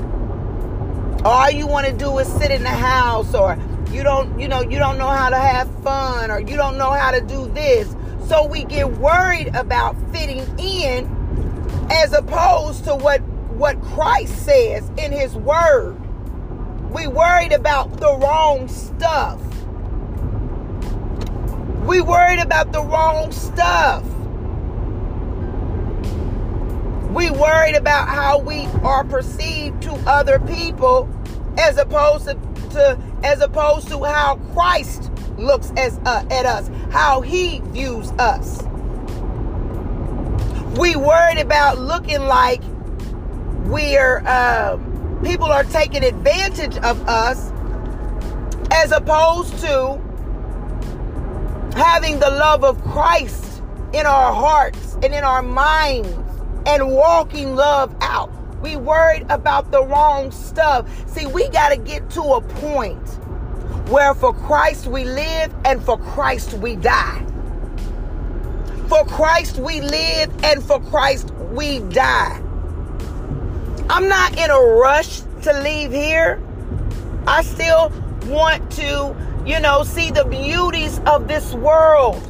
All 1.24 1.50
you 1.50 1.66
want 1.66 1.86
to 1.86 1.92
do 1.92 2.18
is 2.18 2.28
sit 2.28 2.50
in 2.50 2.62
the 2.62 2.68
house 2.68 3.34
or 3.34 3.58
you 3.90 4.02
don't 4.02 4.38
you 4.38 4.46
know 4.46 4.60
you 4.60 4.78
don't 4.78 4.98
know 4.98 5.08
how 5.08 5.30
to 5.30 5.36
have 5.36 5.68
fun 5.82 6.30
or 6.30 6.40
you 6.40 6.56
don't 6.56 6.78
know 6.78 6.92
how 6.92 7.10
to 7.10 7.20
do 7.20 7.48
this. 7.48 7.94
So 8.28 8.46
we 8.46 8.64
get 8.64 8.90
worried 8.98 9.48
about 9.54 9.96
fitting 10.12 10.46
in 10.58 11.06
as 11.90 12.12
opposed 12.12 12.84
to 12.84 12.94
what 12.94 13.20
what 13.58 13.80
Christ 13.82 14.44
says 14.44 14.88
in 14.96 15.12
his 15.12 15.34
word. 15.34 15.96
We 16.92 17.06
worried 17.06 17.52
about 17.52 17.98
the 17.98 18.16
wrong 18.16 18.68
stuff. 18.68 19.40
We 21.84 22.00
worried 22.00 22.38
about 22.38 22.72
the 22.72 22.82
wrong 22.82 23.32
stuff. 23.32 24.04
We 27.10 27.30
worried 27.30 27.74
about 27.74 28.08
how 28.08 28.38
we 28.38 28.66
are 28.82 29.02
perceived 29.02 29.82
to 29.82 29.92
other 30.06 30.38
people 30.40 31.08
as 31.56 31.78
opposed 31.78 32.26
to, 32.26 32.34
to 32.70 32.98
as 33.24 33.40
opposed 33.40 33.88
to 33.88 34.04
how 34.04 34.36
Christ 34.52 35.10
looks 35.38 35.72
as 35.76 35.98
uh, 36.04 36.24
at 36.30 36.44
us, 36.44 36.70
how 36.90 37.22
he 37.22 37.60
views 37.60 38.10
us. 38.12 38.62
We 40.78 40.96
worried 40.96 41.38
about 41.38 41.78
looking 41.78 42.20
like 42.20 42.60
we're 43.64 44.18
um, 44.28 45.20
people 45.24 45.46
are 45.46 45.64
taking 45.64 46.04
advantage 46.04 46.76
of 46.76 47.08
us 47.08 47.50
as 48.70 48.92
opposed 48.92 49.58
to 49.60 49.98
having 51.74 52.18
the 52.18 52.30
love 52.30 52.64
of 52.64 52.82
Christ 52.82 53.62
in 53.94 54.04
our 54.04 54.32
hearts 54.32 54.94
and 55.02 55.14
in 55.14 55.24
our 55.24 55.42
minds 55.42 56.27
and 56.68 56.92
walking 56.92 57.56
love 57.56 57.96
out. 58.02 58.30
We 58.60 58.76
worried 58.76 59.24
about 59.30 59.70
the 59.70 59.82
wrong 59.82 60.30
stuff. 60.30 60.86
See, 61.08 61.26
we 61.26 61.48
got 61.48 61.70
to 61.70 61.78
get 61.78 62.10
to 62.10 62.22
a 62.22 62.40
point 62.42 63.08
where 63.88 64.14
for 64.14 64.34
Christ 64.34 64.86
we 64.86 65.04
live 65.04 65.52
and 65.64 65.82
for 65.82 65.96
Christ 65.96 66.52
we 66.54 66.76
die. 66.76 67.24
For 68.88 69.02
Christ 69.06 69.56
we 69.56 69.80
live 69.80 70.30
and 70.44 70.62
for 70.62 70.78
Christ 70.80 71.30
we 71.52 71.78
die. 71.80 72.42
I'm 73.88 74.06
not 74.06 74.38
in 74.38 74.50
a 74.50 74.60
rush 74.60 75.22
to 75.42 75.58
leave 75.62 75.90
here. 75.90 76.42
I 77.26 77.42
still 77.42 77.90
want 78.26 78.70
to, 78.72 79.16
you 79.46 79.58
know, 79.60 79.84
see 79.84 80.10
the 80.10 80.24
beauties 80.26 81.00
of 81.06 81.28
this 81.28 81.54
world. 81.54 82.22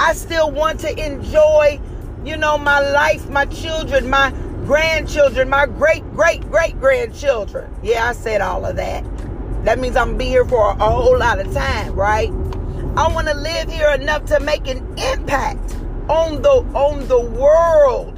I 0.00 0.14
still 0.14 0.50
want 0.50 0.80
to 0.80 1.06
enjoy 1.06 1.80
you 2.24 2.36
know, 2.36 2.58
my 2.58 2.80
life, 2.80 3.28
my 3.28 3.46
children, 3.46 4.08
my 4.10 4.30
grandchildren, 4.64 5.48
my 5.48 5.66
great, 5.66 6.04
great, 6.12 6.42
great 6.50 6.78
grandchildren. 6.78 7.74
Yeah, 7.82 8.08
I 8.08 8.12
said 8.12 8.40
all 8.40 8.64
of 8.64 8.76
that. 8.76 9.04
That 9.64 9.78
means 9.78 9.96
I'm 9.96 10.16
be 10.16 10.26
here 10.26 10.44
for 10.44 10.70
a, 10.70 10.74
a 10.74 10.90
whole 10.90 11.18
lot 11.18 11.38
of 11.38 11.52
time, 11.52 11.94
right? 11.94 12.30
I 12.96 13.08
want 13.08 13.28
to 13.28 13.34
live 13.34 13.70
here 13.70 13.90
enough 13.90 14.26
to 14.26 14.40
make 14.40 14.66
an 14.68 14.78
impact 14.98 15.74
on 16.08 16.42
the 16.42 16.50
on 16.74 17.06
the 17.08 17.20
world. 17.20 18.16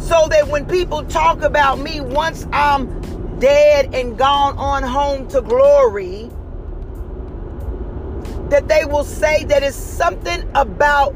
So 0.00 0.26
that 0.28 0.48
when 0.48 0.66
people 0.66 1.04
talk 1.04 1.42
about 1.42 1.78
me 1.78 2.00
once 2.00 2.46
I'm 2.52 3.38
dead 3.38 3.94
and 3.94 4.18
gone 4.18 4.58
on 4.58 4.82
home 4.82 5.28
to 5.28 5.40
glory, 5.40 6.30
that 8.48 8.66
they 8.66 8.84
will 8.84 9.04
say 9.04 9.44
that 9.44 9.62
it's 9.62 9.76
something 9.76 10.48
about 10.54 11.14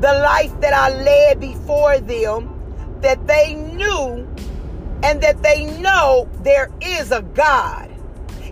the 0.00 0.12
life 0.12 0.58
that 0.60 0.72
I 0.72 0.88
led 1.02 1.40
before 1.40 1.98
them 1.98 2.56
that 3.02 3.26
they 3.26 3.54
knew 3.54 4.26
and 5.02 5.20
that 5.22 5.42
they 5.42 5.66
know 5.80 6.28
there 6.42 6.70
is 6.80 7.12
a 7.12 7.22
God. 7.22 7.90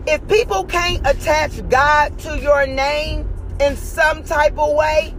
If 0.06 0.26
people 0.28 0.64
can't 0.64 1.06
attach 1.06 1.66
God 1.68 2.18
to 2.20 2.38
your 2.38 2.66
name 2.66 3.28
in 3.60 3.76
some 3.76 4.22
type 4.22 4.58
of 4.58 4.74
way, 4.74 5.14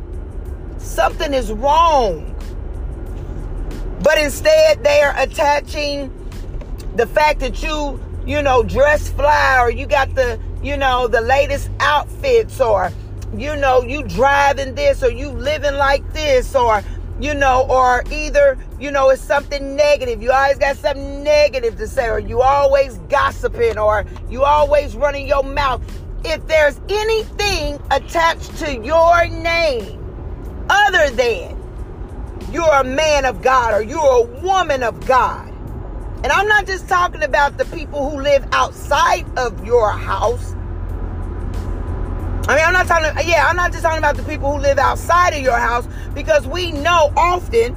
something 0.77 1.33
is 1.33 1.51
wrong. 1.51 2.35
But 4.03 4.17
instead, 4.17 4.83
they 4.83 5.01
are 5.01 5.13
attaching 5.17 6.11
the 6.95 7.05
fact 7.05 7.39
that 7.41 7.61
you, 7.61 7.99
you 8.25 8.41
know, 8.41 8.63
dress 8.63 9.09
fly 9.09 9.59
or 9.59 9.69
you 9.69 9.85
got 9.85 10.13
the, 10.15 10.39
you 10.63 10.77
know, 10.77 11.07
the 11.07 11.21
latest 11.21 11.69
outfits 11.79 12.59
or, 12.61 12.91
you 13.37 13.55
know, 13.55 13.83
you 13.83 14.03
driving 14.03 14.75
this 14.75 15.03
or 15.03 15.11
you 15.11 15.29
living 15.29 15.75
like 15.75 16.13
this 16.13 16.55
or, 16.55 16.83
you 17.19 17.33
know, 17.33 17.65
or 17.69 18.03
either, 18.11 18.57
you 18.79 18.91
know, 18.91 19.09
it's 19.09 19.21
something 19.21 19.75
negative. 19.75 20.21
You 20.21 20.31
always 20.31 20.57
got 20.57 20.77
something 20.77 21.23
negative 21.23 21.77
to 21.77 21.87
say, 21.87 22.07
or 22.07 22.19
you 22.19 22.41
always 22.41 22.97
gossiping, 23.09 23.77
or 23.77 24.05
you 24.29 24.43
always 24.43 24.95
running 24.95 25.27
your 25.27 25.43
mouth. 25.43 25.81
If 26.23 26.45
there's 26.47 26.79
anything 26.89 27.79
attached 27.91 28.57
to 28.57 28.75
your 28.75 29.27
name 29.27 29.97
other 30.69 31.09
than 31.11 31.55
you're 32.51 32.73
a 32.73 32.83
man 32.83 33.25
of 33.25 33.41
God 33.41 33.73
or 33.73 33.81
you're 33.81 33.99
a 33.99 34.41
woman 34.41 34.83
of 34.83 35.05
God, 35.05 35.47
and 36.23 36.31
I'm 36.31 36.47
not 36.47 36.67
just 36.67 36.89
talking 36.89 37.23
about 37.23 37.57
the 37.57 37.65
people 37.65 38.09
who 38.09 38.21
live 38.21 38.45
outside 38.51 39.25
of 39.37 39.65
your 39.65 39.91
house. 39.91 40.53
I 42.49 42.55
mean, 42.55 42.65
I'm 42.65 42.73
not 42.73 42.87
talking, 42.87 43.29
yeah, 43.29 43.45
I'm 43.45 43.55
not 43.55 43.71
just 43.71 43.83
talking 43.83 43.99
about 43.99 44.17
the 44.17 44.23
people 44.23 44.51
who 44.51 44.59
live 44.59 44.79
outside 44.79 45.35
of 45.35 45.39
your 45.43 45.59
house 45.59 45.87
because 46.15 46.47
we 46.47 46.71
know 46.71 47.13
often 47.15 47.75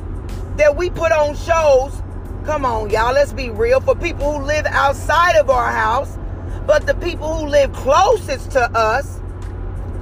that 0.57 0.75
we 0.75 0.89
put 0.89 1.13
on 1.13 1.37
shows. 1.37 2.01
Come 2.47 2.65
on, 2.65 2.89
y'all, 2.89 3.13
let's 3.13 3.35
be 3.35 3.51
real. 3.51 3.83
For 3.83 3.95
people 3.95 4.33
who 4.33 4.47
live 4.47 4.65
outside 4.65 5.37
of 5.37 5.51
our 5.51 5.71
house, 5.71 6.17
but 6.67 6.87
the 6.87 6.95
people 6.95 7.37
who 7.37 7.49
live 7.49 7.71
closest 7.75 8.53
to 8.53 8.63
us 8.75 9.21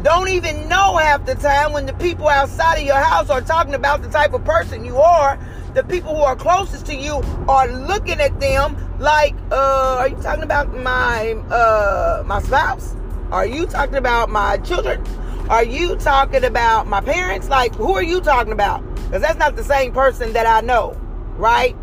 don't 0.04 0.28
even 0.28 0.68
know 0.68 0.98
half 0.98 1.26
the 1.26 1.34
time 1.34 1.72
when 1.72 1.86
the 1.86 1.94
people 1.94 2.28
outside 2.28 2.76
of 2.76 2.84
your 2.84 2.94
house 2.94 3.28
are 3.28 3.40
talking 3.40 3.74
about 3.74 4.02
the 4.02 4.08
type 4.08 4.34
of 4.34 4.44
person 4.44 4.84
you 4.84 4.98
are. 4.98 5.36
The 5.74 5.82
people 5.82 6.14
who 6.14 6.22
are 6.22 6.36
closest 6.36 6.86
to 6.86 6.94
you 6.94 7.16
are 7.48 7.66
looking 7.66 8.20
at 8.20 8.38
them 8.38 8.76
like, 9.00 9.34
uh, 9.50 9.96
are 9.98 10.06
you 10.06 10.16
talking 10.22 10.44
about 10.44 10.72
my 10.72 11.32
uh 11.50 12.22
my 12.24 12.40
spouse? 12.40 12.94
Are 13.32 13.46
you 13.46 13.66
talking 13.66 13.94
about 13.94 14.28
my 14.28 14.56
children? 14.58 15.04
Are 15.48 15.62
you 15.62 15.94
talking 15.96 16.42
about 16.42 16.88
my 16.88 17.00
parents? 17.00 17.48
Like, 17.48 17.72
who 17.76 17.94
are 17.94 18.02
you 18.02 18.20
talking 18.20 18.52
about? 18.52 18.84
Because 19.04 19.22
that's 19.22 19.38
not 19.38 19.54
the 19.54 19.62
same 19.62 19.92
person 19.92 20.32
that 20.32 20.46
I 20.46 20.66
know, 20.66 21.00
right? 21.36 21.76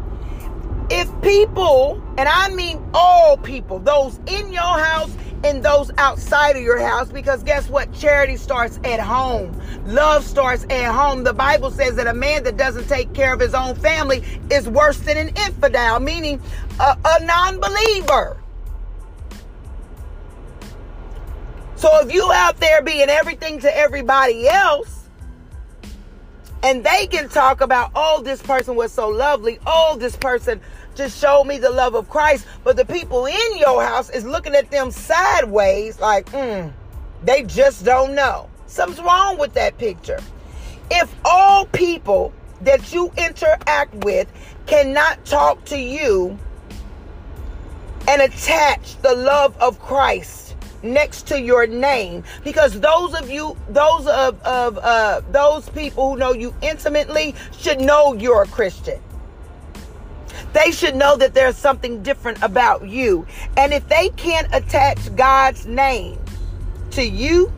If 0.90 1.10
people, 1.22 2.04
and 2.18 2.28
I 2.28 2.50
mean 2.50 2.86
all 2.94 3.38
people, 3.38 3.80
those 3.80 4.20
in 4.28 4.52
your 4.52 4.62
house 4.62 5.16
and 5.46 5.64
those 5.64 5.90
outside 5.98 6.58
of 6.58 6.64
your 6.64 6.80
house, 6.80 7.10
because 7.10 7.44
guess 7.44 7.70
what? 7.70 7.94
Charity 7.94 8.36
starts 8.36 8.78
at 8.84 9.00
home. 9.00 9.58
Love 9.86 10.26
starts 10.26 10.66
at 10.70 10.94
home. 10.94 11.24
The 11.24 11.34
Bible 11.34 11.72
says 11.72 11.96
that 11.96 12.08
a 12.08 12.14
man 12.14 12.44
that 12.44 12.58
doesn't 12.58 12.90
take 12.90 13.14
care 13.14 13.34
of 13.34 13.40
his 13.40 13.54
own 13.54 13.76
family 13.76 14.22
is 14.52 14.68
worse 14.68 15.00
than 15.00 15.16
an 15.16 15.30
infidel, 15.30 16.02
meaning 16.02 16.42
a, 16.82 16.98
a 17.06 17.24
non 17.24 17.60
believer. 17.60 18.38
So 21.78 22.00
if 22.02 22.12
you 22.12 22.32
out 22.32 22.58
there 22.60 22.82
being 22.82 23.08
everything 23.08 23.60
to 23.60 23.78
everybody 23.78 24.48
else, 24.50 25.06
and 26.64 26.84
they 26.84 27.06
can 27.06 27.30
talk 27.30 27.62
about, 27.62 27.92
oh, 27.96 28.24
this 28.24 28.42
person 28.42 28.76
was 28.76 28.92
so 28.92 29.10
lovely, 29.10 29.60
oh, 29.68 29.96
this 30.00 30.16
person 30.16 30.60
just 30.96 31.22
showed 31.22 31.44
me 31.44 31.60
the 31.60 31.70
love 31.70 31.94
of 31.94 32.10
Christ, 32.10 32.48
but 32.64 32.78
the 32.78 32.86
people 32.86 33.28
in 33.28 33.58
your 33.58 33.84
house 33.84 34.10
is 34.10 34.26
looking 34.26 34.56
at 34.56 34.72
them 34.72 34.90
sideways, 34.90 36.00
like, 36.00 36.28
hmm, 36.30 36.70
they 37.24 37.44
just 37.44 37.86
don't 37.86 38.16
know. 38.16 38.50
Something's 38.66 39.00
wrong 39.00 39.38
with 39.38 39.54
that 39.54 39.78
picture. 39.78 40.20
If 40.90 41.14
all 41.24 41.68
people 41.68 42.34
that 42.62 42.92
you 42.92 43.12
interact 43.18 43.94
with 44.04 44.28
cannot 44.66 45.24
talk 45.26 45.64
to 45.66 45.78
you 45.78 46.40
and 48.08 48.22
attach 48.24 49.00
the 49.04 49.14
love 49.14 49.56
of 49.58 49.80
Christ 49.80 50.47
next 50.84 51.28
to 51.28 51.42
your 51.42 51.68
name. 51.68 52.24
Because 52.44 52.80
those 52.80 53.14
of 53.14 53.30
you 53.30 53.58
those 53.70 54.08
of, 54.08 54.42
of 54.44 54.78
uh, 54.78 55.22
those 55.32 55.70
people 55.70 56.12
who 56.12 56.18
know 56.18 56.34
you 56.34 56.54
intimately 56.62 57.36
should 57.58 57.82
know 57.82 58.14
you're 58.14 58.44
a 58.44 58.48
christian. 58.48 59.02
They 60.54 60.72
should 60.72 60.96
know 60.96 61.18
that 61.18 61.34
there's 61.34 61.58
something 61.58 62.04
different 62.04 62.42
about 62.42 62.88
you. 62.88 63.28
And 63.58 63.74
if 63.74 63.88
they 63.90 64.10
can't 64.10 64.48
attach 64.54 65.16
god's 65.16 65.66
name 65.66 66.20
to 66.92 67.04
you 67.04 67.52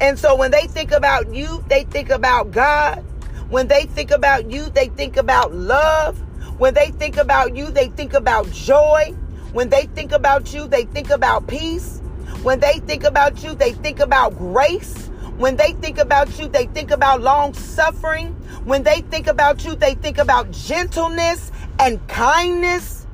and 0.00 0.18
so 0.18 0.34
when 0.34 0.50
they 0.50 0.66
think 0.66 0.92
about 0.92 1.34
you 1.34 1.64
they 1.68 1.84
think 1.84 2.10
about 2.10 2.50
god. 2.50 3.04
When 3.48 3.66
they 3.66 3.84
think 3.84 4.10
about 4.10 4.50
you 4.50 4.70
they 4.70 4.88
think 4.88 5.16
about 5.16 5.54
love. 5.54 6.18
When 6.58 6.74
they 6.74 6.90
think 6.90 7.16
about 7.16 7.56
you 7.56 7.70
they 7.70 7.88
think 7.88 8.14
about 8.14 8.50
joy. 8.50 9.14
When 9.52 9.68
they 9.68 9.86
think 9.86 10.12
about 10.12 10.52
you 10.52 10.66
they 10.66 10.84
think 10.84 11.10
about 11.10 11.46
peace 11.46 11.99
when 12.42 12.60
they 12.60 12.78
think 12.80 13.04
about 13.04 13.42
you, 13.42 13.54
they 13.54 13.72
think 13.72 14.00
about 14.00 14.36
grace. 14.38 15.08
When 15.36 15.56
they 15.56 15.72
think 15.72 15.98
about 15.98 16.38
you, 16.38 16.48
they 16.48 16.66
think 16.66 16.90
about 16.90 17.20
long 17.20 17.54
suffering. 17.54 18.28
When 18.64 18.82
they 18.82 19.02
think 19.02 19.26
about 19.26 19.64
you, 19.64 19.74
they 19.74 19.94
think 19.94 20.18
about 20.18 20.50
gentleness 20.50 21.52
and 21.78 22.06
kindness. 22.08 23.06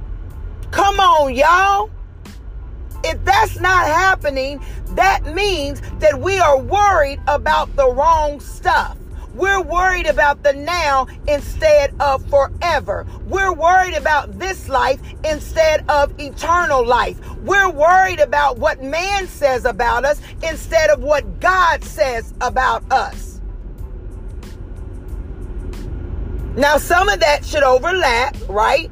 Come 0.71 1.01
on, 1.01 1.35
y'all. 1.35 1.91
If 3.05 3.25
that's 3.25 3.61
not 3.61 3.87
happening, 3.87 4.65
that 4.91 5.25
means 5.35 5.81
that 5.99 6.21
we 6.21 6.39
are 6.39 6.59
worried 6.59 7.21
about 7.29 7.75
the 7.77 7.89
wrong 7.89 8.41
stuff. 8.41 8.97
We're 9.37 9.61
worried 9.61 10.07
about 10.07 10.43
the 10.43 10.55
now 10.55 11.09
instead 11.29 11.95
of 12.01 12.27
forever. 12.31 13.07
We're 13.27 13.53
worried 13.53 13.93
about 13.93 14.39
this 14.39 14.67
life 14.67 14.99
instead 15.25 15.85
of 15.91 16.19
eternal 16.19 16.85
life. 16.85 17.21
We're 17.43 17.69
worried 17.69 18.19
about 18.19 18.59
what 18.59 18.83
man 18.83 19.29
says 19.29 19.67
about 19.67 20.07
us 20.07 20.23
instead 20.43 20.89
of 20.89 21.03
what 21.03 21.39
God 21.39 21.85
says 21.85 22.33
about 22.41 22.91
us. 22.91 23.43
Now, 26.57 26.79
some 26.79 27.11
of 27.11 27.21
that 27.21 27.45
should 27.45 27.63
overlap, 27.63 28.35
right? 28.49 28.91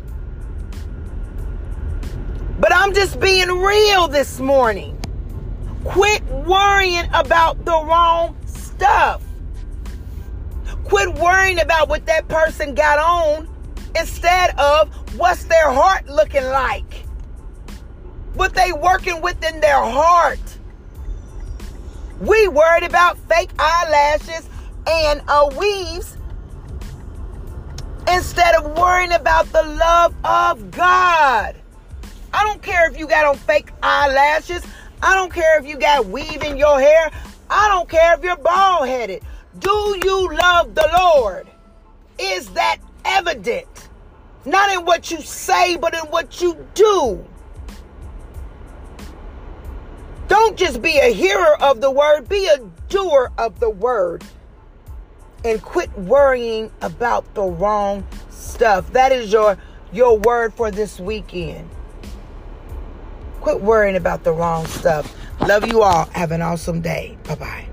But 2.61 2.71
I'm 2.75 2.93
just 2.93 3.19
being 3.19 3.49
real 3.49 4.09
this 4.09 4.39
morning. 4.41 5.01
Quit 5.85 6.23
worrying 6.27 7.09
about 7.15 7.65
the 7.65 7.73
wrong 7.73 8.37
stuff. 8.45 9.23
Quit 10.85 11.15
worrying 11.15 11.61
about 11.61 11.89
what 11.89 12.07
that 12.07 12.29
person 12.29 12.75
got 12.75 12.99
on 12.99 13.49
instead 13.97 14.59
of 14.59 14.89
what's 15.19 15.45
their 15.45 15.71
heart 15.71 16.07
looking 16.09 16.45
like. 16.45 17.07
What 18.35 18.55
they 18.55 18.73
working 18.73 19.23
with 19.23 19.43
in 19.45 19.61
their 19.61 19.81
heart. 19.81 20.41
We 22.21 22.49
worried 22.49 22.85
about 22.85 23.19
fake 23.29 23.51
eyelashes 23.59 24.49
and 24.87 25.23
uh, 25.29 25.51
weaves 25.59 26.17
instead 28.09 28.55
of 28.55 28.77
worrying 28.79 29.13
about 29.13 29.47
the 29.53 29.63
love 29.63 30.15
of 30.25 30.71
God. 30.71 31.57
I 32.33 32.45
don't 32.45 32.63
care 32.63 32.91
if 32.91 32.99
you 32.99 33.07
got 33.07 33.25
on 33.25 33.37
fake 33.37 33.71
eyelashes. 33.83 34.65
I 35.03 35.15
don't 35.15 35.33
care 35.33 35.59
if 35.59 35.67
you 35.67 35.77
got 35.77 36.07
weave 36.07 36.43
in 36.43 36.57
your 36.57 36.81
hair. 36.81 37.11
I 37.49 37.69
don't 37.69 37.89
care 37.89 38.15
if 38.15 38.23
you're 38.23 38.37
bald 38.37 38.89
headed. 38.89 39.23
Do 39.59 40.01
you 40.05 40.35
love 40.35 40.75
the 40.75 40.89
Lord? 40.99 41.49
Is 42.19 42.51
that 42.53 42.79
evident? 43.05 43.69
Not 44.47 44.73
in 44.75 44.85
what 44.85 45.11
you 45.11 45.21
say, 45.23 45.77
but 45.77 45.95
in 45.95 46.07
what 46.11 46.43
you 46.43 46.67
do. 46.75 47.25
Don't 50.29 50.57
just 50.59 50.83
be 50.83 50.99
a 50.99 51.13
hearer 51.13 51.63
of 51.63 51.81
the 51.81 51.91
word, 51.91 52.29
be 52.29 52.47
a 52.49 52.59
doer 52.89 53.33
of 53.39 53.61
the 53.61 53.71
word. 53.71 54.25
and 55.45 55.63
quit 55.63 55.97
worrying 55.99 56.73
about 56.83 57.35
the 57.35 57.43
wrong 57.43 58.07
stuff. 58.31 58.93
That 58.93 59.13
is 59.13 59.33
your 59.33 59.59
your 59.93 60.19
word 60.19 60.55
for 60.55 60.71
this 60.73 61.01
weekend. 61.01 61.69
Quit 63.41 63.61
worrying 63.63 63.97
about 63.97 64.25
the 64.25 64.33
wrong 64.33 64.67
stuff. 64.67 65.15
Love 65.41 65.67
you 65.67 65.83
all. 65.83 66.07
Have 66.15 66.33
an 66.33 66.43
awesome 66.43 66.81
day. 66.83 67.19
Bye 67.25 67.37
bye. 67.37 67.69